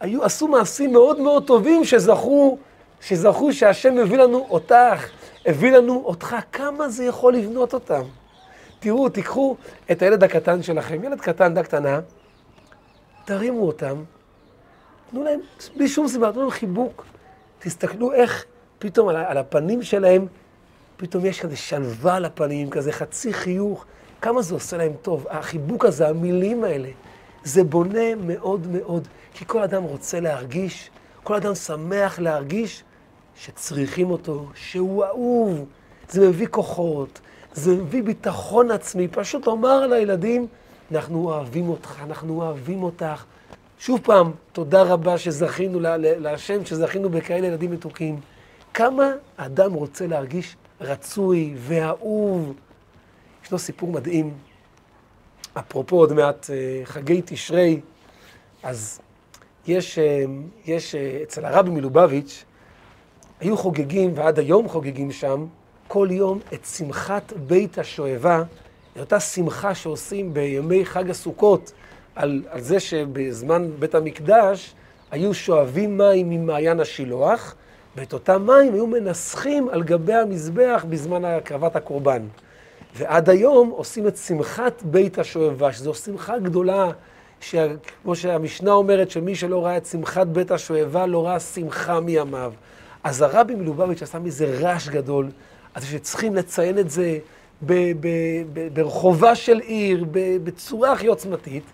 היו, 0.00 0.24
עשו 0.24 0.48
מעשים 0.48 0.92
מאוד 0.92 1.20
מאוד 1.20 1.46
טובים 1.46 1.84
שזכו, 1.84 2.58
שזכו 3.00 3.52
שהשם 3.52 3.98
הביא 3.98 4.18
לנו 4.18 4.46
אותך, 4.50 5.08
הביא 5.46 5.72
לנו 5.72 6.02
אותך. 6.04 6.36
כמה 6.52 6.88
זה 6.88 7.04
יכול 7.04 7.34
לבנות 7.34 7.74
אותם? 7.74 8.02
תראו, 8.82 9.08
תיקחו 9.08 9.56
את 9.90 10.02
הילד 10.02 10.24
הקטן 10.24 10.62
שלכם, 10.62 11.04
ילד 11.04 11.20
קטן, 11.20 11.46
ילדה 11.46 11.62
קטנה, 11.62 12.00
תרימו 13.24 13.66
אותם, 13.66 14.02
תנו 15.10 15.24
להם, 15.24 15.40
בלי 15.76 15.88
שום 15.88 16.08
סיבה, 16.08 16.32
תנו 16.32 16.40
להם 16.40 16.50
חיבוק. 16.50 17.04
תסתכלו 17.58 18.12
איך 18.12 18.44
פתאום 18.78 19.08
על, 19.08 19.16
על 19.16 19.38
הפנים 19.38 19.82
שלהם, 19.82 20.26
פתאום 20.96 21.26
יש 21.26 21.40
כזה 21.40 21.56
שלווה 21.56 22.16
על 22.16 22.24
הפנים, 22.24 22.70
כזה 22.70 22.92
חצי 22.92 23.32
חיוך. 23.32 23.84
כמה 24.20 24.42
זה 24.42 24.54
עושה 24.54 24.76
להם 24.76 24.92
טוב. 25.02 25.26
החיבוק 25.30 25.84
הזה, 25.84 26.08
המילים 26.08 26.64
האלה, 26.64 26.88
זה 27.44 27.64
בונה 27.64 28.14
מאוד 28.14 28.66
מאוד. 28.66 29.08
כי 29.34 29.44
כל 29.46 29.62
אדם 29.62 29.82
רוצה 29.82 30.20
להרגיש, 30.20 30.90
כל 31.22 31.34
אדם 31.34 31.54
שמח 31.54 32.18
להרגיש 32.18 32.84
שצריכים 33.34 34.10
אותו, 34.10 34.46
שהוא 34.54 35.04
אהוב. 35.04 35.64
זה 36.08 36.28
מביא 36.28 36.46
כוחות, 36.50 37.20
זה 37.54 37.74
מביא 37.74 38.02
ביטחון 38.02 38.70
עצמי. 38.70 39.08
פשוט 39.08 39.46
לומר 39.46 39.86
לילדים, 39.86 40.46
אנחנו 40.92 41.24
אוהבים 41.24 41.68
אותך, 41.68 42.00
אנחנו 42.02 42.42
אוהבים 42.42 42.82
אותך. 42.82 43.24
שוב 43.78 44.00
פעם, 44.02 44.32
תודה 44.52 44.82
רבה 44.82 45.18
שזכינו 45.18 45.80
להשם, 45.98 46.64
שזכינו 46.64 47.08
בכאלה 47.10 47.46
ילדים 47.46 47.70
מתוקים. 47.70 48.20
כמה 48.74 49.10
אדם 49.36 49.72
רוצה 49.72 50.06
להרגיש 50.06 50.56
רצוי 50.80 51.54
ואהוב. 51.56 52.54
ישנו 53.44 53.58
סיפור 53.58 53.92
מדהים, 53.92 54.34
אפרופו 55.54 55.96
עוד 55.96 56.12
מעט 56.12 56.50
אה, 56.50 56.80
חגי 56.84 57.22
תשרי, 57.24 57.80
אז 58.62 59.00
יש, 59.66 59.98
אה, 59.98 60.24
יש 60.66 60.94
אה, 60.94 61.18
אצל 61.22 61.44
הרבי 61.44 61.70
מלובביץ', 61.70 62.44
היו 63.40 63.56
חוגגים, 63.56 64.12
ועד 64.14 64.38
היום 64.38 64.68
חוגגים 64.68 65.12
שם, 65.12 65.46
כל 65.92 66.08
יום 66.10 66.38
את 66.54 66.64
שמחת 66.64 67.32
בית 67.46 67.78
השואבה, 67.78 68.42
אותה 68.98 69.20
שמחה 69.20 69.74
שעושים 69.74 70.34
בימי 70.34 70.84
חג 70.84 71.10
הסוכות, 71.10 71.72
על, 72.16 72.42
על 72.50 72.60
זה 72.60 72.80
שבזמן 72.80 73.70
בית 73.78 73.94
המקדש 73.94 74.74
היו 75.10 75.34
שואבים 75.34 75.98
מים 75.98 76.30
ממעיין 76.30 76.80
השילוח, 76.80 77.54
ואת 77.96 78.12
אותם 78.12 78.46
מים 78.46 78.74
היו 78.74 78.86
מנסחים 78.86 79.68
על 79.68 79.82
גבי 79.82 80.14
המזבח 80.14 80.84
בזמן 80.88 81.24
הקרבת 81.24 81.76
הקורבן. 81.76 82.22
ועד 82.96 83.30
היום 83.30 83.70
עושים 83.70 84.08
את 84.08 84.16
שמחת 84.16 84.82
בית 84.82 85.18
השואבה, 85.18 85.72
שזו 85.72 85.94
שמחה 85.94 86.38
גדולה, 86.38 86.90
שכמו 87.40 88.16
שהמשנה 88.16 88.72
אומרת, 88.72 89.10
שמי 89.10 89.34
שלא 89.34 89.64
ראה 89.64 89.76
את 89.76 89.86
שמחת 89.86 90.26
בית 90.26 90.50
השואבה, 90.50 91.06
לא 91.06 91.26
ראה 91.26 91.40
שמחה 91.40 92.00
מימיו. 92.00 92.52
אז 93.04 93.22
הרבי 93.22 93.54
מלובביץ' 93.54 94.02
עשה 94.02 94.18
מזה 94.18 94.58
רעש 94.60 94.88
גדול, 94.88 95.28
אז 95.74 95.84
שצריכים 95.84 96.34
לציין 96.34 96.78
את 96.78 96.90
זה 96.90 97.18
ברחובה 98.72 99.34
של 99.34 99.58
עיר, 99.58 100.04
בצורה 100.44 100.92
הכי 100.92 101.06
עוצמתית. 101.06 101.64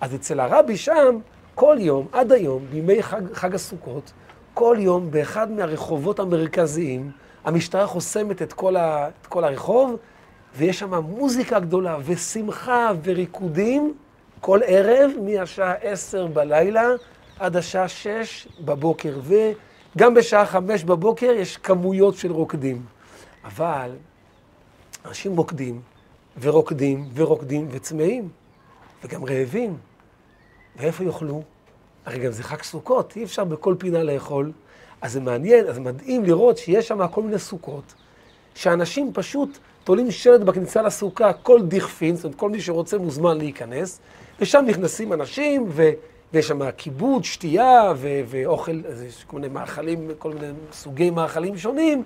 אז 0.00 0.14
אצל 0.14 0.40
הרבי 0.40 0.76
שם, 0.76 1.18
כל 1.54 1.76
יום, 1.80 2.06
עד 2.12 2.32
היום, 2.32 2.66
בימי 2.70 3.02
חג, 3.02 3.34
חג 3.34 3.54
הסוכות, 3.54 4.12
כל 4.54 4.76
יום 4.80 5.10
באחד 5.10 5.50
מהרחובות 5.50 6.20
המרכזיים, 6.20 7.10
המשטרה 7.44 7.86
חוסמת 7.86 8.42
את 8.42 8.52
כל, 8.52 8.76
ה, 8.76 9.08
את 9.20 9.26
כל 9.26 9.44
הרחוב, 9.44 9.96
ויש 10.56 10.78
שם 10.78 10.94
מוזיקה 10.94 11.60
גדולה 11.60 11.96
ושמחה 12.04 12.90
וריקודים 13.04 13.94
כל 14.40 14.60
ערב, 14.66 15.10
מהשעה 15.22 15.72
עשר 15.72 16.26
בלילה 16.26 16.88
עד 17.38 17.56
השעה 17.56 17.88
שש 17.88 18.48
בבוקר. 18.60 19.18
וגם 19.22 20.14
בשעה 20.14 20.46
חמש 20.46 20.84
בבוקר 20.84 21.30
יש 21.30 21.56
כמויות 21.56 22.14
של 22.14 22.32
רוקדים. 22.32 22.82
אבל 23.44 23.90
אנשים 25.04 25.36
רוקדים 25.36 25.80
ורוקדים 26.40 27.08
ורוקדים 27.14 27.68
וצמאים, 27.70 28.28
וגם 29.04 29.24
רעבים. 29.24 29.76
ואיפה 30.76 31.04
יאכלו? 31.04 31.42
הרי 32.06 32.18
גם 32.18 32.32
זה 32.32 32.42
חג 32.42 32.62
סוכות, 32.62 33.16
אי 33.16 33.24
אפשר 33.24 33.44
בכל 33.44 33.74
פינה 33.78 34.02
לאכול. 34.02 34.52
אז 35.00 35.12
זה 35.12 35.20
מעניין, 35.20 35.66
אז 35.66 35.78
מדהים 35.78 36.24
לראות 36.24 36.58
שיש 36.58 36.88
שם 36.88 37.08
כל 37.08 37.22
מיני 37.22 37.38
סוכות, 37.38 37.94
שאנשים 38.54 39.12
פשוט 39.12 39.58
תולים 39.84 40.10
שלט 40.10 40.40
בכניסה 40.40 40.82
לסוכה, 40.82 41.32
כל 41.32 41.62
דכפין, 41.62 42.16
זאת 42.16 42.24
אומרת, 42.24 42.38
כל 42.38 42.50
מי 42.50 42.60
שרוצה 42.60 42.98
מוזמן 42.98 43.38
להיכנס, 43.38 44.00
ושם 44.40 44.64
נכנסים 44.66 45.12
אנשים, 45.12 45.66
ו... 45.68 45.90
ויש 46.32 46.48
שם 46.48 46.70
כיבוד, 46.70 47.24
שתייה, 47.24 47.92
ו... 47.96 48.20
ואוכל, 48.26 48.80
אז 48.88 49.02
יש 49.02 49.24
כל 49.24 49.36
מיני 49.36 49.48
מאכלים, 49.48 50.10
כל 50.18 50.32
מיני 50.32 50.46
סוגי 50.72 51.10
מאכלים 51.10 51.58
שונים, 51.58 52.02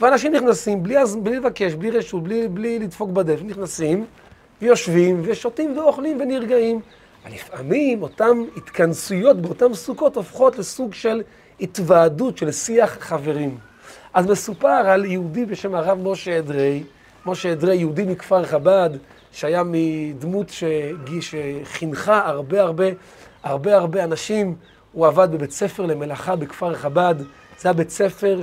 ואנשים 0.00 0.34
נכנסים 0.34 0.82
בלי, 0.82 0.94
בלי 1.22 1.36
לבקש, 1.36 1.74
בלי 1.74 1.90
רשות, 1.90 2.22
בלי, 2.22 2.48
בלי 2.48 2.78
לדפוק 2.78 3.10
בדף, 3.10 3.40
נכנסים, 3.42 4.06
ויושבים, 4.62 5.22
ושותים 5.24 5.78
ואוכלים 5.78 6.20
ונרגעים. 6.20 6.80
לפעמים 7.30 8.02
אותן 8.02 8.42
התכנסויות 8.56 9.42
באותן 9.42 9.74
סוכות 9.74 10.16
הופכות 10.16 10.58
לסוג 10.58 10.94
של 10.94 11.22
התוועדות, 11.60 12.38
של 12.38 12.52
שיח 12.52 12.96
חברים. 13.00 13.58
אז 14.14 14.26
מסופר 14.26 14.68
על 14.68 15.04
יהודי 15.04 15.46
בשם 15.46 15.74
הרב 15.74 15.98
משה 16.08 16.38
אדרי, 16.38 16.82
משה 17.26 17.52
אדרי, 17.52 17.76
יהודי 17.76 18.04
מכפר 18.04 18.44
חב"ד, 18.44 18.90
שהיה 19.32 19.62
מדמות 19.66 20.52
שחינכה 21.20 22.26
הרבה 22.26 22.60
הרבה, 22.60 22.84
הרבה 23.42 23.76
הרבה 23.76 24.04
אנשים. 24.04 24.54
הוא 24.92 25.06
עבד 25.06 25.28
בבית 25.32 25.50
ספר 25.50 25.86
למלאכה 25.86 26.36
בכפר 26.36 26.74
חב"ד. 26.74 27.14
זה 27.58 27.68
היה 27.68 27.72
בית 27.72 27.90
ספר 27.90 28.40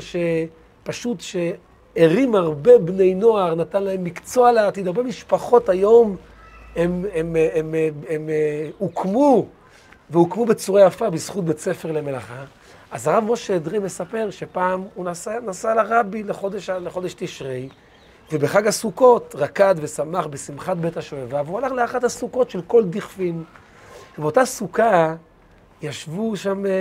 שפשוט 0.86 1.22
שהרים 1.22 2.36
הרבה 2.36 2.78
בני 2.78 3.16
נוער, 3.16 3.56
נתן 3.56 3.84
להם 3.84 4.04
מקצוע 4.04 4.52
לעתיד. 4.52 4.88
הרבה 4.88 5.04
משפחות 5.04 5.70
היום 5.70 6.16
הם, 6.76 7.06
הם, 7.14 7.36
הם, 7.54 7.76
הם 8.10 8.30
הוקמו, 8.78 9.46
והוקמו 10.10 10.46
בצורה 10.46 10.86
יפה 10.86 11.10
בזכות 11.10 11.46
בית 11.46 11.60
ספר 11.60 11.92
למלאכה. 11.92 12.44
אז 12.92 13.08
הרב 13.08 13.24
משה 13.24 13.56
אדרי 13.56 13.80
מספר 13.80 14.28
שפעם 14.32 14.84
הוא 14.94 15.06
נסע, 15.06 15.40
נסע 15.46 15.74
לרבי 15.76 16.24
לחודש, 16.24 16.70
לחודש 16.70 17.14
תשרי, 17.14 17.70
ובחג 18.32 18.68
הסוכות 18.68 19.36
רקד 19.38 19.76
ושמח 19.78 20.26
בשמחת 20.26 20.78
בית 20.78 20.98
השואבה, 20.98 21.42
והוא 21.46 21.58
הלך 21.58 21.72
לאחת 21.72 22.04
הסוכות 22.04 22.50
של 22.50 22.62
כל 22.68 22.84
דכפין. 22.84 23.44
ובאותה 24.18 24.46
סוכה 24.46 25.16
ישבו 25.82 26.36
שם 26.36 26.66
אה, 26.66 26.72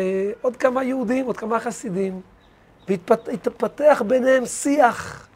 עוד 0.42 0.56
כמה 0.56 0.84
יהודים, 0.84 1.26
עוד 1.26 1.36
כמה 1.36 1.60
חסידים, 1.60 2.20
והתפתח 2.88 4.02
ביניהם 4.06 4.46
שיח. 4.46 5.28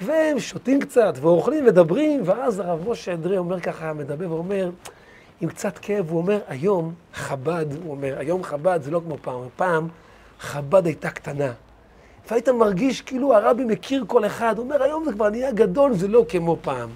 והם 0.00 0.40
שותים 0.40 0.80
קצת, 0.80 1.14
ואוכלים 1.20 1.66
ודברים, 1.66 2.20
ואז 2.24 2.60
הרב 2.60 2.88
משה 2.88 3.12
אדרי 3.12 3.38
אומר 3.38 3.60
ככה, 3.60 3.92
מדבר 3.92 4.32
ואומר, 4.32 4.70
עם 5.40 5.48
קצת 5.48 5.78
כאב, 5.78 6.10
הוא 6.10 6.18
אומר, 6.18 6.40
היום 6.48 6.94
חב"ד, 7.14 7.66
הוא 7.82 7.90
אומר, 7.90 8.18
היום 8.18 8.42
חב"ד 8.42 8.80
זה 8.82 8.90
לא 8.90 9.00
כמו 9.04 9.16
פעם, 9.22 9.40
פעם 9.56 9.88
חב"ד 10.40 10.86
הייתה 10.86 11.10
קטנה. 11.10 11.52
והיית 12.30 12.48
מרגיש 12.48 13.00
כאילו 13.00 13.34
הרבי 13.34 13.64
מכיר 13.64 14.04
כל 14.06 14.26
אחד, 14.26 14.58
הוא 14.58 14.64
אומר, 14.64 14.82
היום 14.82 15.04
זה 15.04 15.12
כבר 15.12 15.28
נהיה 15.28 15.52
גדול, 15.52 15.94
זה 15.94 16.08
לא 16.08 16.24
כמו 16.28 16.56
פעם. 16.62 16.88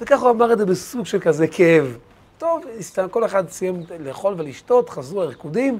וככה 0.00 0.22
הוא 0.22 0.30
אמר 0.30 0.52
את 0.52 0.58
זה 0.58 0.66
בסוג 0.66 1.06
של 1.06 1.20
כזה 1.20 1.46
כאב. 1.46 1.98
טוב, 2.38 2.62
כל 3.10 3.24
אחד 3.24 3.48
סיים 3.48 3.82
לאכול 4.00 4.34
ולשתות, 4.38 4.90
חזרו 4.90 5.22
הריקודים, 5.22 5.78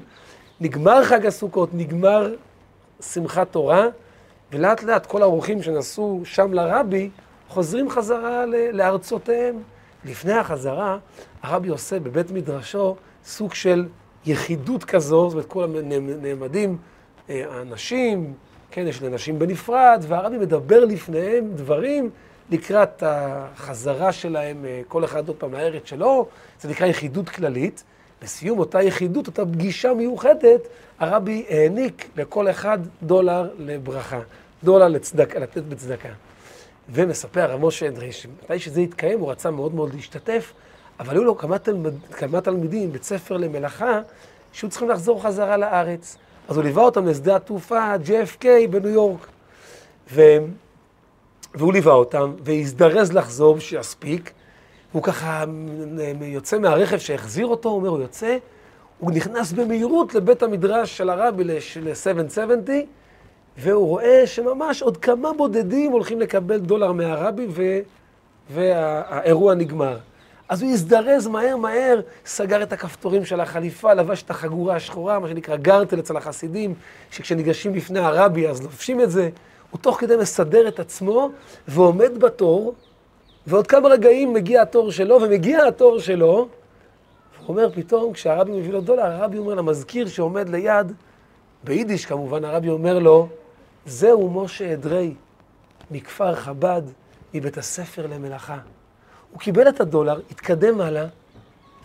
נגמר 0.61 1.03
חג 1.03 1.25
הסוכות, 1.25 1.69
נגמר 1.73 2.33
שמחת 3.01 3.51
תורה, 3.51 3.87
ולאט 4.51 4.83
לאט 4.83 5.05
כל 5.05 5.21
האורחים 5.21 5.63
שנסעו 5.63 6.21
שם 6.23 6.53
לרבי, 6.53 7.09
חוזרים 7.49 7.89
חזרה 7.89 8.45
לארצותיהם. 8.73 9.63
לפני 10.05 10.33
החזרה, 10.33 10.97
הרבי 11.41 11.69
עושה 11.69 11.99
בבית 11.99 12.31
מדרשו 12.31 12.95
סוג 13.25 13.53
של 13.53 13.87
יחידות 14.25 14.83
כזו, 14.83 15.29
זאת 15.29 15.33
אומרת, 15.33 15.47
כולם 15.47 15.71
נעמדים, 16.21 16.77
אה, 17.29 17.43
האנשים, 17.49 18.33
כן, 18.71 18.87
יש 18.87 19.01
לנשים 19.01 19.39
בנפרד, 19.39 20.05
והרבי 20.07 20.37
מדבר 20.37 20.85
לפניהם 20.85 21.51
דברים 21.55 22.09
לקראת 22.49 23.03
החזרה 23.05 24.11
שלהם, 24.11 24.65
אה, 24.65 24.81
כל 24.87 25.05
אחד 25.05 25.27
עוד 25.27 25.37
פעם 25.37 25.53
לארץ 25.53 25.85
שלו, 25.85 26.27
זה 26.61 26.69
נקרא 26.69 26.87
יחידות 26.87 27.29
כללית. 27.29 27.83
בסיום 28.23 28.59
אותה 28.59 28.81
יחידות, 28.81 29.27
אותה 29.27 29.45
פגישה 29.45 29.93
מיוחדת, 29.93 30.67
הרבי 30.99 31.45
העניק 31.49 32.09
לכל 32.17 32.49
אחד 32.49 32.79
דולר 33.03 33.49
לברכה, 33.59 34.19
דולר 34.63 34.87
לצדק, 34.87 35.35
לתת 35.35 35.63
בצדקה. 35.63 36.09
ומספר 36.89 37.41
הרב 37.41 37.65
משה 37.65 37.87
אדרי, 37.87 38.11
שמתי 38.11 38.59
שזה 38.59 38.81
התקיים, 38.81 39.19
הוא 39.19 39.31
רצה 39.31 39.51
מאוד 39.51 39.75
מאוד 39.75 39.93
להשתתף, 39.93 40.53
אבל 40.99 41.13
היו 41.13 41.23
לו 41.23 41.37
כמה, 41.37 41.57
תלמד, 41.57 41.93
כמה 42.11 42.41
תלמידים, 42.41 42.91
בית 42.91 43.03
ספר 43.03 43.37
למלאכה, 43.37 43.99
שהיו 44.51 44.69
צריכים 44.69 44.89
לחזור 44.89 45.23
חזרה 45.23 45.57
לארץ. 45.57 46.17
אז 46.47 46.55
הוא 46.57 46.63
ליווה 46.63 46.83
אותם 46.83 47.07
לשדה 47.07 47.35
התעופה 47.35 47.95
JFK 47.95 48.45
בניו 48.69 48.89
יורק. 48.89 49.27
ו... 50.11 50.21
והוא 51.55 51.73
ליווה 51.73 51.93
אותם, 51.93 52.33
והזדרז 52.43 53.13
לחזור 53.13 53.59
שיספיק. 53.59 54.31
הוא 54.93 55.03
ככה 55.03 55.43
יוצא 56.21 56.57
מהרכב 56.57 56.97
שהחזיר 56.97 57.47
אותו, 57.47 57.69
הוא 57.69 57.75
אומר, 57.75 57.89
הוא 57.89 58.01
יוצא, 58.01 58.37
הוא 58.99 59.11
נכנס 59.11 59.51
במהירות 59.51 60.15
לבית 60.15 60.43
המדרש 60.43 60.97
של 60.97 61.09
הרבי 61.09 61.43
ל-770, 61.43 62.69
והוא 63.57 63.87
רואה 63.87 64.27
שממש 64.27 64.81
עוד 64.81 64.97
כמה 64.97 65.33
בודדים 65.33 65.91
הולכים 65.91 66.19
לקבל 66.19 66.57
דולר 66.57 66.91
מהרבי, 66.91 67.47
ו... 67.49 67.79
והאירוע 68.49 69.53
נגמר. 69.53 69.97
אז 70.49 70.61
הוא 70.61 70.71
הזדרז 70.71 71.27
מהר 71.27 71.57
מהר, 71.57 71.99
סגר 72.25 72.63
את 72.63 72.73
הכפתורים 72.73 73.25
של 73.25 73.39
החליפה, 73.39 73.93
לבש 73.93 74.23
את 74.23 74.29
החגורה 74.29 74.75
השחורה, 74.75 75.19
מה 75.19 75.27
שנקרא 75.27 75.55
גרטל 75.55 75.99
אצל 75.99 76.17
החסידים, 76.17 76.73
שכשניגשים 77.11 77.75
לפני 77.75 77.99
הרבי 77.99 78.47
אז 78.47 78.63
לובשים 78.63 79.01
את 79.01 79.11
זה. 79.11 79.29
הוא 79.71 79.79
תוך 79.79 79.99
כדי 79.99 80.15
מסדר 80.17 80.67
את 80.67 80.79
עצמו 80.79 81.29
ועומד 81.67 82.19
בתור, 82.19 82.73
ועוד 83.47 83.67
כמה 83.67 83.89
רגעים 83.89 84.33
מגיע 84.33 84.61
התור 84.61 84.91
שלו, 84.91 85.21
ומגיע 85.21 85.67
התור 85.67 85.99
שלו, 85.99 86.47
והוא 87.37 87.47
אומר 87.47 87.69
פתאום, 87.75 88.13
כשהרבי 88.13 88.51
מביא 88.51 88.71
לו 88.71 88.81
דולר, 88.81 89.05
הרבי 89.05 89.37
אומר 89.37 89.53
למזכיר 89.53 90.07
שעומד 90.07 90.49
ליד, 90.49 90.91
ביידיש 91.63 92.05
כמובן, 92.05 92.45
הרבי 92.45 92.69
אומר 92.69 92.99
לו, 92.99 93.27
זהו 93.85 94.29
משה 94.43 94.73
אדרי, 94.73 95.13
מכפר 95.91 96.35
חב"ד, 96.35 96.81
מבית 97.33 97.57
הספר 97.57 98.07
למלאכה. 98.07 98.57
הוא 99.31 99.39
קיבל 99.39 99.69
את 99.69 99.81
הדולר, 99.81 100.19
התקדם 100.31 100.81
הלאה, 100.81 101.05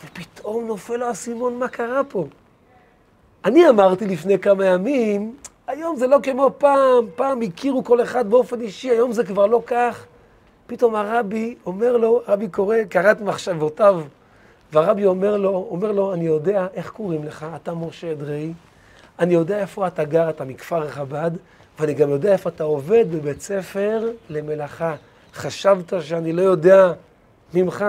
ופתאום 0.05 0.67
נופל 0.67 0.97
לו 0.97 1.07
האסימון, 1.07 1.59
מה 1.59 1.69
קרה 1.69 2.05
פה? 2.05 2.27
אני 3.45 3.69
אמרתי 3.69 4.07
לפני 4.07 4.38
כמה 4.38 4.67
ימים, 4.67 5.37
היום 5.67 5.97
זה 5.97 6.07
לא 6.07 6.19
כמו 6.23 6.50
פעם, 6.59 7.07
פעם 7.17 7.43
הכירו 7.43 7.85
כל 7.85 8.03
אחד 8.03 8.31
באופן 8.31 8.61
אישי, 8.61 8.91
היום 8.91 9.12
זה 9.12 9.25
כבר 9.25 9.47
לא 9.47 9.62
כך. 9.67 10.07
פתאום 10.69 10.95
הרבי 10.95 11.55
אומר 11.67 11.97
לו, 11.97 12.23
הרבי 12.27 12.49
קורא, 12.49 12.77
קרא 12.89 13.13
את 13.13 13.21
מחשבותיו, 13.21 14.01
והרבי 14.73 15.05
אומר 15.05 15.37
לו, 15.37 15.69
אומר 15.71 15.93
לו, 15.93 16.15
אני 16.15 16.27
יודע 16.27 16.67
איך 16.75 16.91
קוראים 16.91 17.25
לך, 17.25 17.47
אתה 17.57 17.75
משה 17.75 18.13
אדרי, 18.13 18.53
אני 19.19 19.35
יודע 19.35 19.59
איפה 19.59 19.87
אתה 19.87 20.05
גר, 20.05 20.31
אתה 20.31 20.45
מכפר 20.45 20.89
חב"ד, 20.89 21.31
ואני 21.81 21.95
גם 21.95 22.11
יודע 22.11 22.33
איפה 22.33 22.49
אתה 22.49 22.64
עובד 22.64 23.05
בבית 23.11 23.40
ספר 23.40 24.11
למלאכה. 24.31 24.95
חשבת 25.35 25.92
שאני 26.01 26.33
לא 26.33 26.42
יודע 26.42 26.92
ממך, 27.55 27.85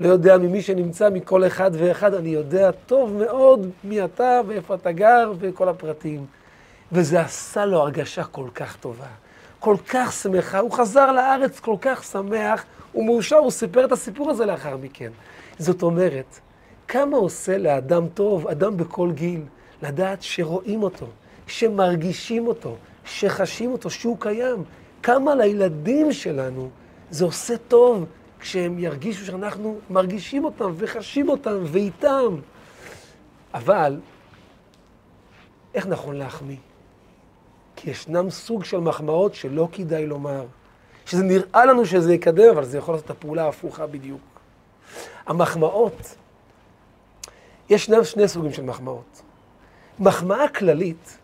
לא 0.00 0.08
יודע 0.08 0.38
ממי 0.38 0.62
שנמצא, 0.62 1.10
מכל 1.10 1.46
אחד 1.46 1.70
ואחד, 1.74 2.14
אני 2.14 2.28
יודע 2.28 2.70
טוב 2.86 3.12
מאוד 3.12 3.70
מי 3.84 4.04
אתה 4.04 4.40
ואיפה 4.46 4.74
אתה 4.74 4.92
גר 4.92 5.32
וכל 5.38 5.68
הפרטים. 5.68 6.26
וזה 6.92 7.20
עשה 7.20 7.64
לו 7.64 7.80
הרגשה 7.80 8.24
כל 8.24 8.46
כך 8.54 8.76
טובה, 8.76 9.06
כל 9.60 9.76
כך 9.88 10.12
שמחה. 10.12 10.58
הוא 10.58 10.72
חזר 10.72 11.12
לארץ 11.12 11.60
כל 11.60 11.76
כך 11.80 12.04
שמח, 12.04 12.64
הוא 12.92 13.06
מאושר, 13.06 13.36
הוא 13.36 13.50
סיפר 13.50 13.84
את 13.84 13.92
הסיפור 13.92 14.30
הזה 14.30 14.46
לאחר 14.46 14.76
מכן. 14.76 15.10
זאת 15.58 15.82
אומרת, 15.82 16.40
כמה 16.88 17.16
עושה 17.16 17.58
לאדם 17.58 18.08
טוב, 18.08 18.48
אדם 18.48 18.76
בכל 18.76 19.12
גיל, 19.12 19.42
לדעת 19.82 20.22
שרואים 20.22 20.82
אותו, 20.82 21.06
שמרגישים 21.46 22.46
אותו, 22.46 22.76
שחשים 23.04 23.72
אותו, 23.72 23.90
שהוא 23.90 24.16
קיים. 24.20 24.64
כמה 25.02 25.34
לילדים 25.34 26.12
שלנו 26.12 26.70
זה 27.10 27.24
עושה 27.24 27.56
טוב 27.68 28.04
כשהם 28.40 28.78
ירגישו 28.78 29.26
שאנחנו 29.26 29.78
מרגישים 29.90 30.44
אותם 30.44 30.72
וחשים 30.76 31.28
אותם 31.28 31.58
ואיתם. 31.64 32.36
אבל, 33.54 34.00
איך 35.74 35.86
נכון 35.86 36.16
להחמיא? 36.16 36.56
כי 37.82 37.90
ישנם 37.90 38.30
סוג 38.30 38.64
של 38.64 38.78
מחמאות 38.78 39.34
שלא 39.34 39.68
כדאי 39.72 40.06
לומר. 40.06 40.44
שזה 41.06 41.24
נראה 41.24 41.64
לנו 41.64 41.86
שזה 41.86 42.14
יקדם, 42.14 42.50
אבל 42.50 42.64
זה 42.64 42.78
יכול 42.78 42.94
לעשות 42.94 43.04
את 43.04 43.10
הפעולה 43.10 43.44
ההפוכה 43.44 43.86
בדיוק. 43.86 44.20
המחמאות, 45.26 46.14
יש 47.70 47.90
שני 48.02 48.28
סוגים 48.28 48.52
של 48.52 48.62
מחמאות. 48.62 49.22
מחמאה 49.98 50.48
כללית, 50.48 51.18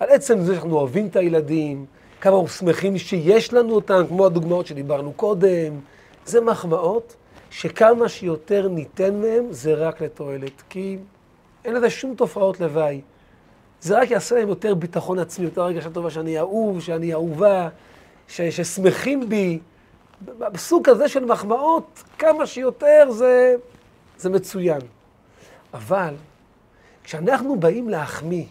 על 0.00 0.08
עצם 0.08 0.40
זה 0.40 0.54
שאנחנו 0.54 0.76
אוהבים 0.76 1.06
את 1.06 1.16
הילדים, 1.16 1.86
כמה 2.20 2.34
אנחנו 2.34 2.48
שמחים 2.48 2.98
שיש 2.98 3.52
לנו 3.52 3.74
אותם, 3.74 4.02
כמו 4.08 4.26
הדוגמאות 4.26 4.66
שדיברנו 4.66 5.12
קודם, 5.12 5.80
זה 6.26 6.40
מחמאות 6.40 7.16
שכמה 7.50 8.08
שיותר 8.08 8.68
ניתן 8.68 9.20
מהם 9.20 9.46
זה 9.50 9.74
רק 9.74 10.00
לתועלת, 10.00 10.62
כי 10.68 10.98
אין 11.64 11.74
לזה 11.74 11.90
שום 11.90 12.14
תופעות 12.14 12.60
לוואי. 12.60 13.00
זה 13.80 13.98
רק 13.98 14.10
יעשה 14.10 14.34
להם 14.34 14.48
יותר 14.48 14.74
ביטחון 14.74 15.18
עצמי, 15.18 15.44
יותר 15.44 15.62
הרגשה 15.62 15.90
טובה 15.90 16.10
שאני 16.10 16.38
אהוב, 16.38 16.80
שאני 16.80 17.12
אהובה, 17.12 17.68
ש, 18.28 18.40
ששמחים 18.40 19.28
בי. 19.28 19.58
בסוג 20.38 20.88
כזה 20.88 21.08
של 21.08 21.24
מחמאות, 21.24 22.02
כמה 22.18 22.46
שיותר 22.46 23.10
זה, 23.10 23.54
זה 24.18 24.30
מצוין. 24.30 24.80
אבל 25.74 26.14
כשאנחנו 27.04 27.60
באים 27.60 27.88
להחמיא 27.88 28.44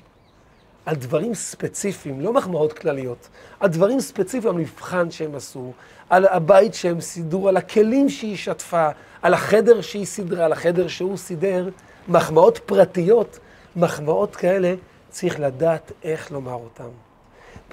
על 0.86 0.96
דברים 0.96 1.34
ספציפיים, 1.34 2.22
לא 2.22 2.34
מחמאות 2.34 2.74
כלליות, 2.74 3.30
על 3.60 3.70
דברים 3.70 4.00
ספציפיים, 4.00 4.56
על 4.56 4.62
מבחן 4.62 5.12
שהם 5.12 5.36
עשו, 5.36 5.72
על 6.10 6.26
הבית 6.28 6.74
שהם 6.74 7.02
סידרו, 7.02 7.50
על 7.50 7.58
הכלים 7.58 8.10
שהיא 8.10 8.38
שטפה, 8.38 8.90
על 9.22 9.34
החדר 9.34 9.82
שהיא 9.82 10.06
סידרה, 10.06 10.46
על 10.46 10.52
החדר 10.52 10.88
שהוא 10.88 11.18
סידר, 11.18 11.70
מחמאות 12.08 12.58
פרטיות, 12.58 13.40
מחמאות 13.76 14.36
כאלה, 14.36 14.74
צריך 15.16 15.40
לדעת 15.40 15.92
איך 16.04 16.32
לומר 16.32 16.54
אותן. 16.54 16.90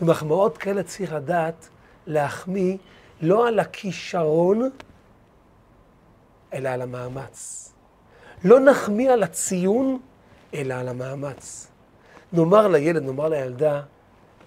במחמאות 0.00 0.58
כאלה 0.58 0.82
צריך 0.82 1.12
לדעת 1.12 1.68
להחמיא 2.06 2.76
לא 3.20 3.48
על 3.48 3.58
הכישרון, 3.58 4.70
אלא 6.52 6.68
על 6.68 6.82
המאמץ. 6.82 7.72
לא 8.44 8.60
נחמיא 8.60 9.12
על 9.12 9.22
הציון, 9.22 9.98
אלא 10.54 10.74
על 10.74 10.88
המאמץ. 10.88 11.68
נאמר 12.32 12.68
לילד, 12.68 13.02
נאמר 13.02 13.28
לילדה, 13.28 13.82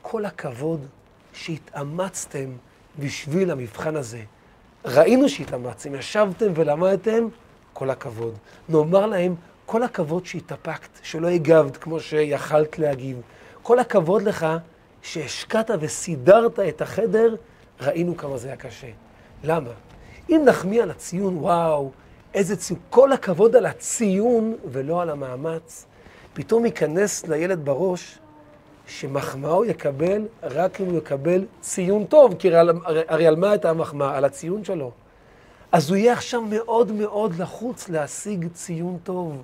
כל 0.01 0.25
הכבוד 0.25 0.88
שהתאמצתם 1.34 2.49
בשביל 2.99 3.51
המבחן 3.51 3.95
הזה. 3.95 4.21
ראינו 4.86 5.29
שהתאמצתם, 5.29 5.95
ישבתם 5.95 6.51
ולמדתם, 6.55 7.27
כל 7.73 7.89
הכבוד. 7.89 8.38
נאמר 8.69 9.05
להם, 9.05 9.36
כל 9.65 9.84
הכבוד 9.84 10.25
שהתאפקת, 10.25 10.89
שלא 11.04 11.28
הגבת 11.28 11.78
כמו 11.78 11.99
שיכלת 11.99 12.80
להגיב. 12.80 13.21
כל 13.62 13.80
הכבוד 13.80 14.21
לך 14.21 14.47
שהשקעת 15.01 15.71
וסידרת 15.80 16.60
את 16.60 16.82
החדר, 16.82 17.36
ראינו 17.82 18.17
כמה 18.17 18.38
זה 18.38 18.47
היה 18.47 18.58
קשה. 18.58 18.88
למה? 19.43 19.69
אם 20.30 20.41
נחמיא 20.45 20.84
על 20.84 20.91
הציון, 20.91 21.38
וואו, 21.38 21.91
איזה 22.34 22.56
ציון, 22.56 22.80
כל 22.89 23.12
הכבוד 23.12 23.56
על 23.56 23.65
הציון 23.65 24.56
ולא 24.71 25.01
על 25.01 25.10
המאמץ, 25.10 25.86
פתאום 26.34 26.65
ייכנס 26.65 27.28
לילד 27.28 27.65
בראש 27.65 28.19
שמחמאה 28.88 29.51
הוא 29.51 29.65
יקבל 29.65 30.21
רק 30.43 30.82
אם 30.82 30.86
הוא 30.86 30.97
יקבל 30.97 31.45
ציון 31.62 32.06
טוב, 32.06 32.36
כי 32.39 32.56
הרי, 32.56 32.73
הרי 33.08 33.28
על 33.28 33.36
מה 33.36 33.51
הייתה 33.51 33.69
המחמאה? 33.69 34.17
על 34.17 34.25
הציון 34.25 34.63
שלו. 34.63 34.91
אז 35.71 35.89
הוא 35.89 35.97
יהיה 35.97 36.13
עכשיו 36.13 36.41
מאוד 36.41 36.91
מאוד 36.91 37.39
לחוץ 37.39 37.89
להשיג 37.89 38.47
ציון 38.54 38.97
טוב. 39.04 39.43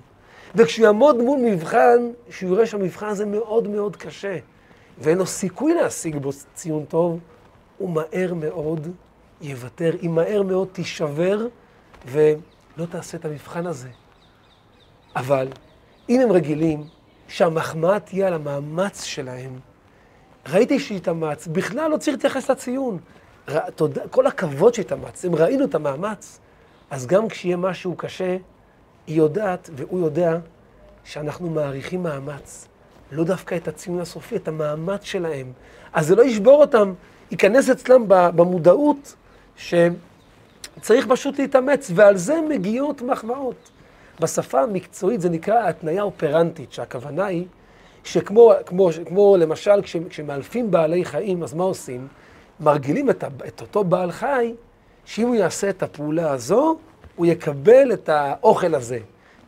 וכשהוא 0.54 0.86
יעמוד 0.86 1.16
מול 1.16 1.38
מבחן, 1.38 2.10
שהוא 2.30 2.54
יראה 2.54 2.66
שהמבחן 2.66 3.06
הזה 3.06 3.26
מאוד 3.26 3.68
מאוד 3.68 3.96
קשה, 3.96 4.38
ואין 4.98 5.18
לו 5.18 5.26
סיכוי 5.26 5.74
להשיג 5.74 6.16
בו 6.16 6.30
ציון 6.54 6.84
טוב, 6.84 7.18
הוא 7.78 7.90
מהר 7.90 8.34
מאוד 8.34 8.88
יוותר, 9.40 9.92
היא 10.00 10.10
מהר 10.10 10.42
מאוד 10.42 10.68
תישבר 10.72 11.46
ולא 12.06 12.86
תעשה 12.90 13.16
את 13.16 13.24
המבחן 13.24 13.66
הזה. 13.66 13.88
אבל 15.16 15.48
אם 16.08 16.20
הם 16.20 16.32
רגילים 16.32 16.84
שהמחמאה 17.28 18.00
תהיה 18.00 18.26
על 18.26 18.34
המאמץ 18.34 19.04
שלהם, 19.04 19.58
ראיתי 20.48 20.80
שהתאמץ, 20.80 21.46
בכלל 21.46 21.90
לא 21.90 21.96
צריך 21.96 22.16
להתייחס 22.16 22.50
לציון. 22.50 22.98
ר... 23.48 23.70
תודה, 23.70 24.08
כל 24.08 24.26
הכבוד 24.26 24.74
שהתאמצתם, 24.74 25.34
ראינו 25.34 25.64
את 25.64 25.74
המאמץ. 25.74 26.38
אז 26.90 27.06
גם 27.06 27.28
כשיהיה 27.28 27.56
משהו 27.56 27.96
קשה, 27.96 28.36
היא 29.06 29.16
יודעת 29.16 29.70
והוא 29.76 30.00
יודע 30.00 30.38
שאנחנו 31.04 31.50
מעריכים 31.50 32.02
מאמץ. 32.02 32.68
לא 33.12 33.24
דווקא 33.24 33.54
את 33.54 33.68
הציון 33.68 34.00
הסופי, 34.00 34.36
את 34.36 34.48
המאמץ 34.48 35.02
שלהם. 35.02 35.52
אז 35.92 36.06
זה 36.06 36.16
לא 36.16 36.22
ישבור 36.22 36.60
אותם, 36.60 36.92
ייכנס 37.30 37.70
אצלם 37.70 38.04
במודעות 38.08 39.14
שצריך 39.56 41.06
פשוט 41.08 41.38
להתאמץ, 41.38 41.90
ועל 41.94 42.16
זה 42.16 42.40
מגיעות 42.48 43.02
מחמאות. 43.02 43.70
בשפה 44.20 44.62
המקצועית 44.62 45.20
זה 45.20 45.28
נקרא 45.28 45.68
התניה 45.68 46.02
אופרנטית, 46.02 46.72
שהכוונה 46.72 47.26
היא 47.26 47.46
שכמו 48.04 48.52
כמו, 48.66 48.90
כמו 49.06 49.36
למשל 49.36 49.82
כש, 49.82 49.96
כשמאלפים 49.96 50.70
בעלי 50.70 51.04
חיים, 51.04 51.42
אז 51.42 51.54
מה 51.54 51.64
עושים? 51.64 52.08
מרגילים 52.60 53.10
את, 53.10 53.24
את 53.48 53.60
אותו 53.60 53.84
בעל 53.84 54.12
חי, 54.12 54.54
שאם 55.04 55.26
הוא 55.26 55.34
יעשה 55.34 55.70
את 55.70 55.82
הפעולה 55.82 56.30
הזו, 56.30 56.78
הוא 57.16 57.26
יקבל 57.26 57.92
את 57.92 58.08
האוכל 58.08 58.74
הזה. 58.74 58.98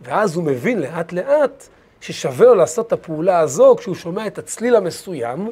ואז 0.03 0.37
הוא 0.37 0.44
מבין 0.44 0.81
לאט 0.81 1.12
לאט 1.12 1.68
ששווה 2.00 2.46
לו 2.46 2.55
לעשות 2.55 2.87
את 2.87 2.92
הפעולה 2.92 3.38
הזו 3.38 3.77
כשהוא 3.79 3.94
שומע 3.94 4.27
את 4.27 4.38
הצליל 4.38 4.77
המסוים, 4.77 5.50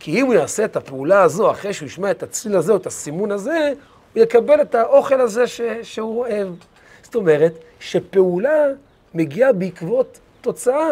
כי 0.00 0.20
אם 0.20 0.26
הוא 0.26 0.34
יעשה 0.34 0.64
את 0.64 0.76
הפעולה 0.76 1.22
הזו 1.22 1.50
אחרי 1.50 1.72
שהוא 1.72 1.86
ישמע 1.86 2.10
את 2.10 2.22
הצליל 2.22 2.56
הזה 2.56 2.72
או 2.72 2.76
את 2.76 2.86
הסימון 2.86 3.30
הזה, 3.30 3.72
הוא 4.14 4.22
יקבל 4.22 4.60
את 4.60 4.74
האוכל 4.74 5.20
הזה 5.20 5.46
ש, 5.46 5.60
שהוא 5.82 6.20
אוהב. 6.20 6.48
זאת 7.02 7.14
אומרת, 7.14 7.52
שפעולה 7.80 8.64
מגיעה 9.14 9.52
בעקבות 9.52 10.18
תוצאה. 10.40 10.88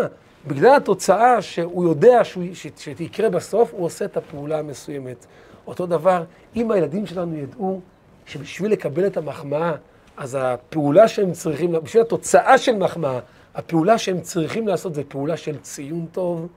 בגלל 0.47 0.77
התוצאה 0.77 1.43
שהוא 1.43 1.85
יודע 1.85 2.25
שהוא, 2.25 2.45
שתקרה 2.55 3.31
בסוף, 3.31 3.73
הוא 3.73 3.85
עושה 3.87 4.05
את 4.05 4.17
הפעולה 4.17 4.59
המסוימת. 4.59 5.27
אותו 5.67 5.87
דבר, 5.87 6.25
אם 6.57 6.71
הילדים 6.71 7.07
שלנו 7.07 7.37
ידעו 7.37 7.81
שבשביל 8.27 8.73
לקבל 8.73 9.07
את 9.07 9.17
המחמאה, 9.17 9.75
אז 10.23 10.39
הפעולה 10.41 11.09
שהם 11.09 11.33
צריכים, 11.33 11.73
בשביל 11.73 12.03
התוצאה 12.03 12.59
של 12.59 12.77
מחמאה, 12.77 13.19
הפעולה 13.55 13.99
שהם 13.99 14.21
צריכים 14.21 14.69
לעשות 14.69 14.95
זה 14.95 15.05
פעולה 15.05 15.37
של 15.37 15.59
ציון 15.59 16.07
טוב, 16.13 16.49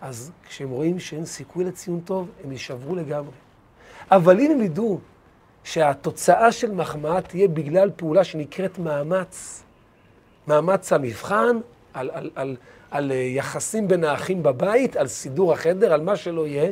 אז 0.00 0.32
כשהם 0.48 0.70
רואים 0.70 0.98
שאין 0.98 1.24
סיכוי 1.24 1.64
לציון 1.64 2.00
טוב, 2.00 2.28
הם 2.44 2.52
יישברו 2.52 2.94
לגמרי. 2.94 3.32
אבל 4.10 4.40
אם 4.40 4.50
הם 4.50 4.62
ידעו 4.62 5.00
שהתוצאה 5.64 6.52
של 6.52 6.72
מחמאה 6.72 7.20
תהיה 7.20 7.48
בגלל 7.48 7.90
פעולה 7.96 8.24
שנקראת 8.24 8.78
מאמץ, 8.78 9.62
מאמץ 10.46 10.92
המבחן, 10.92 11.56
על, 11.94 12.10
על, 12.12 12.30
על, 12.34 12.56
על 12.90 13.10
יחסים 13.10 13.88
בין 13.88 14.04
האחים 14.04 14.42
בבית, 14.42 14.96
על 14.96 15.06
סידור 15.06 15.52
החדר, 15.52 15.92
על 15.92 16.00
מה 16.00 16.16
שלא 16.16 16.46
יהיה, 16.46 16.70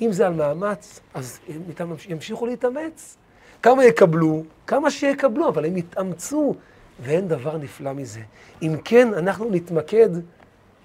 אם 0.00 0.12
זה 0.12 0.26
על 0.26 0.32
מאמץ, 0.32 1.00
אז 1.14 1.38
הם 1.48 1.62
ימשיכו 2.08 2.46
להתאמץ. 2.46 3.16
כמה 3.62 3.84
יקבלו? 3.84 4.42
כמה 4.66 4.90
שיקבלו, 4.90 5.48
אבל 5.48 5.64
הם 5.64 5.76
יתאמצו, 5.76 6.54
ואין 7.00 7.28
דבר 7.28 7.56
נפלא 7.56 7.92
מזה. 7.92 8.20
אם 8.62 8.76
כן, 8.84 9.14
אנחנו 9.14 9.50
נתמקד 9.50 10.08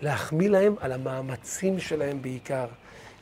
להחמיא 0.01 0.49
להם 0.49 0.75
על 0.79 0.91
המאמצים 0.91 1.79
שלהם 1.79 2.21
בעיקר. 2.21 2.65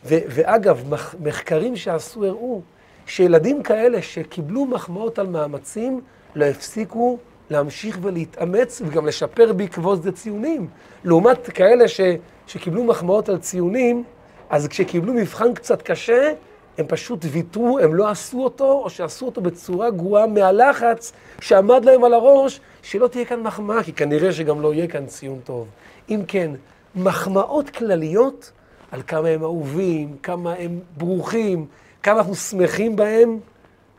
ו- 0.05 0.17
ואגב, 0.27 0.83
מח- 0.89 1.15
מחקרים 1.19 1.75
שעשו 1.75 2.25
הראו 2.25 2.61
שילדים 3.05 3.63
כאלה 3.63 4.01
שקיבלו 4.01 4.65
מחמאות 4.65 5.19
על 5.19 5.27
מאמצים, 5.27 6.01
לא 6.35 6.45
הפסיקו 6.45 7.17
להמשיך 7.49 7.99
ולהתאמץ 8.01 8.81
וגם 8.85 9.05
לשפר 9.07 9.53
בעקבות 9.53 10.03
זה 10.03 10.11
ציונים. 10.11 10.67
לעומת 11.03 11.49
כאלה 11.49 11.87
ש- 11.87 12.01
שקיבלו 12.47 12.83
מחמאות 12.83 13.29
על 13.29 13.37
ציונים, 13.37 14.03
אז 14.49 14.67
כשקיבלו 14.67 15.13
מבחן 15.13 15.53
קצת 15.53 15.81
קשה, 15.81 16.33
הם 16.81 16.87
פשוט 16.87 17.25
ויתרו, 17.31 17.79
הם 17.79 17.95
לא 17.95 18.09
עשו 18.09 18.43
אותו, 18.43 18.81
או 18.83 18.89
שעשו 18.89 19.25
אותו 19.25 19.41
בצורה 19.41 19.89
גרועה 19.89 20.27
מהלחץ 20.27 21.13
שעמד 21.41 21.85
להם 21.85 22.03
על 22.03 22.13
הראש, 22.13 22.59
שלא 22.81 23.07
תהיה 23.07 23.25
כאן 23.25 23.39
מחמאה, 23.39 23.83
כי 23.83 23.93
כנראה 23.93 24.31
שגם 24.33 24.61
לא 24.61 24.73
יהיה 24.73 24.87
כאן 24.87 25.05
ציון 25.05 25.39
טוב. 25.43 25.67
אם 26.09 26.21
כן, 26.27 26.51
מחמאות 26.95 27.69
כלליות 27.69 28.51
על 28.91 29.01
כמה 29.07 29.27
הם 29.27 29.43
אהובים, 29.43 30.17
כמה 30.23 30.53
הם 30.53 30.79
ברוכים, 30.97 31.65
כמה 32.03 32.19
אנחנו 32.19 32.35
שמחים 32.35 32.95
בהם, 32.95 33.39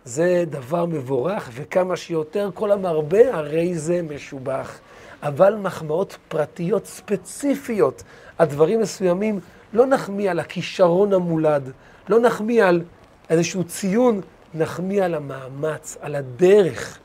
זה 0.04 0.44
דבר 0.50 0.86
מבורך, 0.86 1.50
וכמה 1.54 1.96
שיותר 1.96 2.50
כל 2.54 2.72
המרבה, 2.72 3.34
הרי 3.34 3.74
זה 3.74 4.02
משובח. 4.02 4.78
אבל 5.22 5.54
מחמאות 5.54 6.16
פרטיות 6.28 6.86
ספציפיות 6.86 8.02
על 8.38 8.46
דברים 8.46 8.80
מסוימים, 8.80 9.40
לא 9.72 9.86
נחמיא 9.86 10.30
על 10.30 10.38
הכישרון 10.40 11.12
המולד, 11.12 11.72
לא 12.08 12.20
נחמיא 12.20 12.64
על 12.64 12.82
איזשהו 13.30 13.64
ציון, 13.64 14.20
נחמיא 14.54 15.04
על 15.04 15.14
המאמץ, 15.14 15.96
על 16.00 16.14
הדרך 16.14 16.98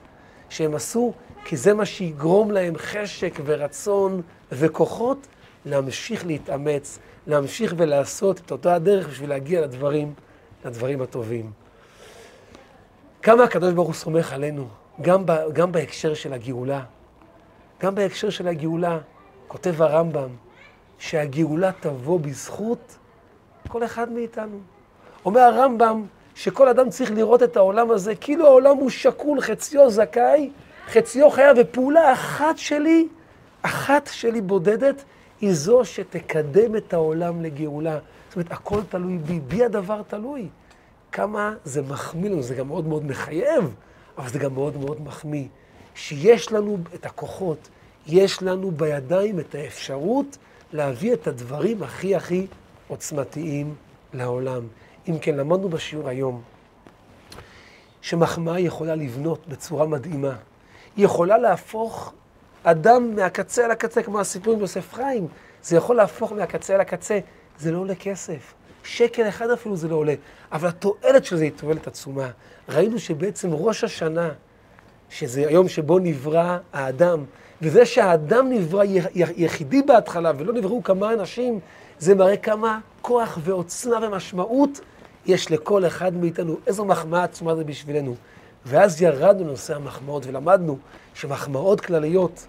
שהם 0.49 0.75
עשו, 0.75 1.13
כי 1.45 1.57
זה 1.57 1.73
מה 1.73 1.86
שיגרום 1.86 2.51
להם 2.51 2.73
חשק 2.77 3.39
ורצון 3.45 4.21
וכוחות 4.51 5.27
להמשיך 5.65 6.25
להתאמץ, 6.25 6.99
להמשיך 7.27 7.73
ולעשות 7.77 8.39
את 8.45 8.51
אותה 8.51 8.75
הדרך 8.75 9.07
בשביל 9.07 9.29
להגיע 9.29 9.62
לדברים, 9.62 10.13
לדברים 10.65 11.01
הטובים. 11.01 11.51
כמה 13.21 13.43
הקדוש 13.43 13.73
ברוך 13.73 13.88
הוא 13.88 13.95
סומך 13.95 14.33
עלינו, 14.33 14.67
גם, 15.01 15.25
ב, 15.25 15.31
גם 15.53 15.71
בהקשר 15.71 16.13
של 16.13 16.33
הגאולה. 16.33 16.83
גם 17.81 17.95
בהקשר 17.95 18.29
של 18.29 18.47
הגאולה, 18.47 18.99
כותב 19.47 19.81
הרמב"ם, 19.81 20.29
שהגאולה 20.99 21.71
תבוא 21.79 22.19
בזכות 22.19 22.97
כל 23.67 23.83
אחד 23.86 24.12
מאיתנו. 24.12 24.60
אומר 25.25 25.41
הרמב"ם 25.41 26.06
שכל 26.36 26.67
אדם 26.67 26.89
צריך 26.89 27.12
לראות 27.12 27.43
את 27.43 27.58
העולם 27.58 27.91
הזה 27.91 28.15
כאילו 28.15 28.45
העולם 28.45 28.77
הוא 28.77 28.89
שקול, 28.89 29.41
חציו 29.41 29.89
זכאי, 29.89 30.49
חציו 30.88 31.30
חייב, 31.30 31.58
ופעולה 31.60 32.13
אחת 32.13 32.58
שלי, 32.58 33.08
אחת 33.62 34.10
שלי 34.13 34.41
בודדת, 34.41 35.03
היא 35.41 35.53
זו 35.53 35.86
שתקדם 35.86 36.75
את 36.75 36.93
העולם 36.93 37.41
לגאולה. 37.41 37.99
זאת 38.27 38.36
אומרת, 38.36 38.51
הכל 38.51 38.82
תלוי 38.89 39.17
בי, 39.17 39.39
בי 39.39 39.65
הדבר 39.65 40.01
תלוי. 40.08 40.47
כמה 41.12 41.53
זה 41.63 41.82
מחמיא 41.82 42.30
לנו, 42.30 42.43
זה 42.43 42.56
גם 42.56 42.67
מאוד 42.67 42.88
מאוד 42.88 43.06
מחייב, 43.06 43.73
אבל 44.17 44.30
זה 44.30 44.39
גם 44.39 44.53
מאוד 44.53 44.77
מאוד 44.77 45.01
מחמיא. 45.01 45.45
שיש 45.95 46.51
לנו 46.51 46.77
את 46.95 47.06
הכוחות, 47.06 47.69
יש 48.08 48.43
לנו 48.43 48.71
בידיים 48.71 49.39
את 49.39 49.56
האפשרות 49.56 50.38
להביא 50.73 51.13
את 51.13 51.27
הדברים 51.27 51.84
הכי 51.84 52.15
הכי 52.15 52.47
עוצמתיים 52.88 53.75
לעולם. 54.13 54.62
אם 55.09 55.19
כן, 55.19 55.35
למדנו 55.35 55.69
בשיעור 55.69 56.09
היום 56.09 56.41
שמחמאה 58.01 58.59
יכולה 58.59 58.95
לבנות 58.95 59.47
בצורה 59.47 59.85
מדהימה. 59.85 60.35
היא 60.95 61.05
יכולה 61.05 61.37
להפוך 61.37 62.13
אדם 62.63 63.15
מהקצה 63.15 63.65
אל 63.65 63.71
הקצה, 63.71 64.03
כמו 64.03 64.19
הסיפור 64.19 64.53
עם 64.53 64.59
יוסף 64.59 64.93
חיים. 64.93 65.27
זה 65.63 65.77
יכול 65.77 65.95
להפוך 65.95 66.31
מהקצה 66.31 66.75
אל 66.75 66.81
הקצה, 66.81 67.19
זה 67.59 67.71
לא 67.71 67.77
עולה 67.77 67.95
כסף. 67.95 68.53
שקל 68.83 69.29
אחד 69.29 69.49
אפילו 69.49 69.75
זה 69.75 69.87
לא 69.87 69.95
עולה, 69.95 70.13
אבל 70.51 70.67
התועלת 70.67 71.25
של 71.25 71.37
זה 71.37 71.43
היא 71.43 71.51
תועלת 71.55 71.87
עצומה. 71.87 72.29
ראינו 72.69 72.99
שבעצם 72.99 73.53
ראש 73.53 73.83
השנה, 73.83 74.29
שזה 75.09 75.47
היום 75.47 75.67
שבו 75.67 75.99
נברא 75.99 76.57
האדם, 76.73 77.23
וזה 77.61 77.85
שהאדם 77.85 78.49
נברא 78.49 78.83
יחידי 79.15 79.81
בהתחלה 79.81 80.31
ולא 80.37 80.53
נבראו 80.53 80.83
כמה 80.83 81.13
אנשים, 81.13 81.59
זה 81.99 82.15
מראה 82.15 82.37
כמה 82.37 82.79
כוח 83.01 83.37
ועוצמה 83.43 84.07
ומשמעות 84.07 84.81
יש 85.27 85.51
לכל 85.51 85.85
אחד 85.87 86.13
מאיתנו, 86.13 86.57
איזו 86.67 86.85
מחמאה 86.85 87.23
עצומה 87.23 87.55
זה 87.55 87.63
בשבילנו. 87.63 88.15
ואז 88.65 89.01
ירדנו 89.01 89.43
לנושא 89.43 89.75
המחמאות 89.75 90.25
ולמדנו 90.25 90.77
שמחמאות 91.13 91.81
כלליות, 91.81 92.47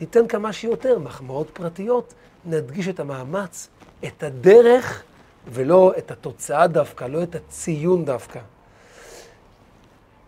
ניתן 0.00 0.26
כמה 0.26 0.52
שיותר, 0.52 0.98
מחמאות 0.98 1.50
פרטיות, 1.50 2.14
נדגיש 2.44 2.88
את 2.88 3.00
המאמץ, 3.00 3.68
את 4.04 4.22
הדרך, 4.22 5.02
ולא 5.46 5.92
את 5.98 6.10
התוצאה 6.10 6.66
דווקא, 6.66 7.04
לא 7.04 7.22
את 7.22 7.34
הציון 7.34 8.04
דווקא. 8.04 8.40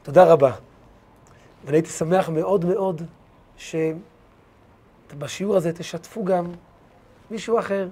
תודה 0.03 0.25
רבה. 0.25 0.53
ואני 1.65 1.77
הייתי 1.77 1.91
שמח 1.91 2.29
מאוד 2.29 2.65
מאוד 2.65 3.03
שבשיעור 5.17 5.57
הזה 5.57 5.73
תשתפו 5.73 6.25
גם 6.25 6.47
מישהו 7.31 7.59
אחר. 7.59 7.89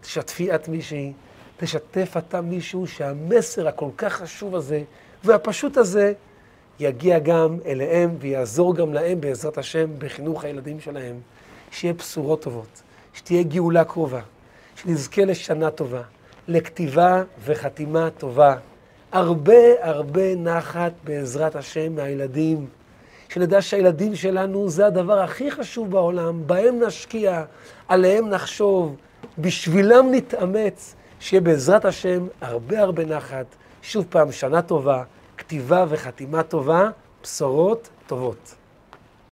תשתפי 0.00 0.54
את 0.54 0.68
מישהי, 0.68 1.12
תשתף 1.56 2.14
אתה 2.18 2.40
מישהו 2.40 2.86
שהמסר 2.86 3.68
הכל 3.68 3.90
כך 3.96 4.12
חשוב 4.12 4.54
הזה 4.54 4.82
והפשוט 5.24 5.76
הזה 5.76 6.12
יגיע 6.80 7.18
גם 7.18 7.58
אליהם 7.66 8.16
ויעזור 8.18 8.74
גם 8.74 8.92
להם 8.92 9.20
בעזרת 9.20 9.58
השם 9.58 9.90
בחינוך 9.98 10.44
הילדים 10.44 10.80
שלהם. 10.80 11.20
שיהיה 11.70 11.94
בשורות 11.94 12.42
טובות, 12.42 12.82
שתהיה 13.12 13.42
גאולה 13.42 13.84
קרובה, 13.84 14.20
שנזכה 14.76 15.24
לשנה 15.24 15.70
טובה, 15.70 16.02
לכתיבה 16.48 17.22
וחתימה 17.44 18.08
טובה. 18.18 18.56
הרבה 19.12 19.54
הרבה 19.80 20.34
נחת 20.36 20.92
בעזרת 21.04 21.56
השם 21.56 21.94
מהילדים. 21.94 22.66
שנדע 23.28 23.62
שהילדים 23.62 24.14
שלנו 24.16 24.68
זה 24.68 24.86
הדבר 24.86 25.18
הכי 25.18 25.50
חשוב 25.50 25.90
בעולם, 25.90 26.46
בהם 26.46 26.82
נשקיע, 26.82 27.44
עליהם 27.88 28.28
נחשוב, 28.28 28.96
בשבילם 29.38 30.06
נתאמץ, 30.10 30.94
שיהיה 31.24 31.40
בעזרת 31.40 31.84
השם 31.84 32.26
הרבה 32.40 32.80
הרבה 32.80 33.04
נחת. 33.04 33.46
שוב 33.82 34.06
פעם, 34.10 34.32
שנה 34.32 34.62
טובה, 34.62 35.02
כתיבה 35.36 35.84
וחתימה 35.88 36.42
טובה, 36.42 36.88
בשורות 37.22 37.88
טובות. 38.06 38.54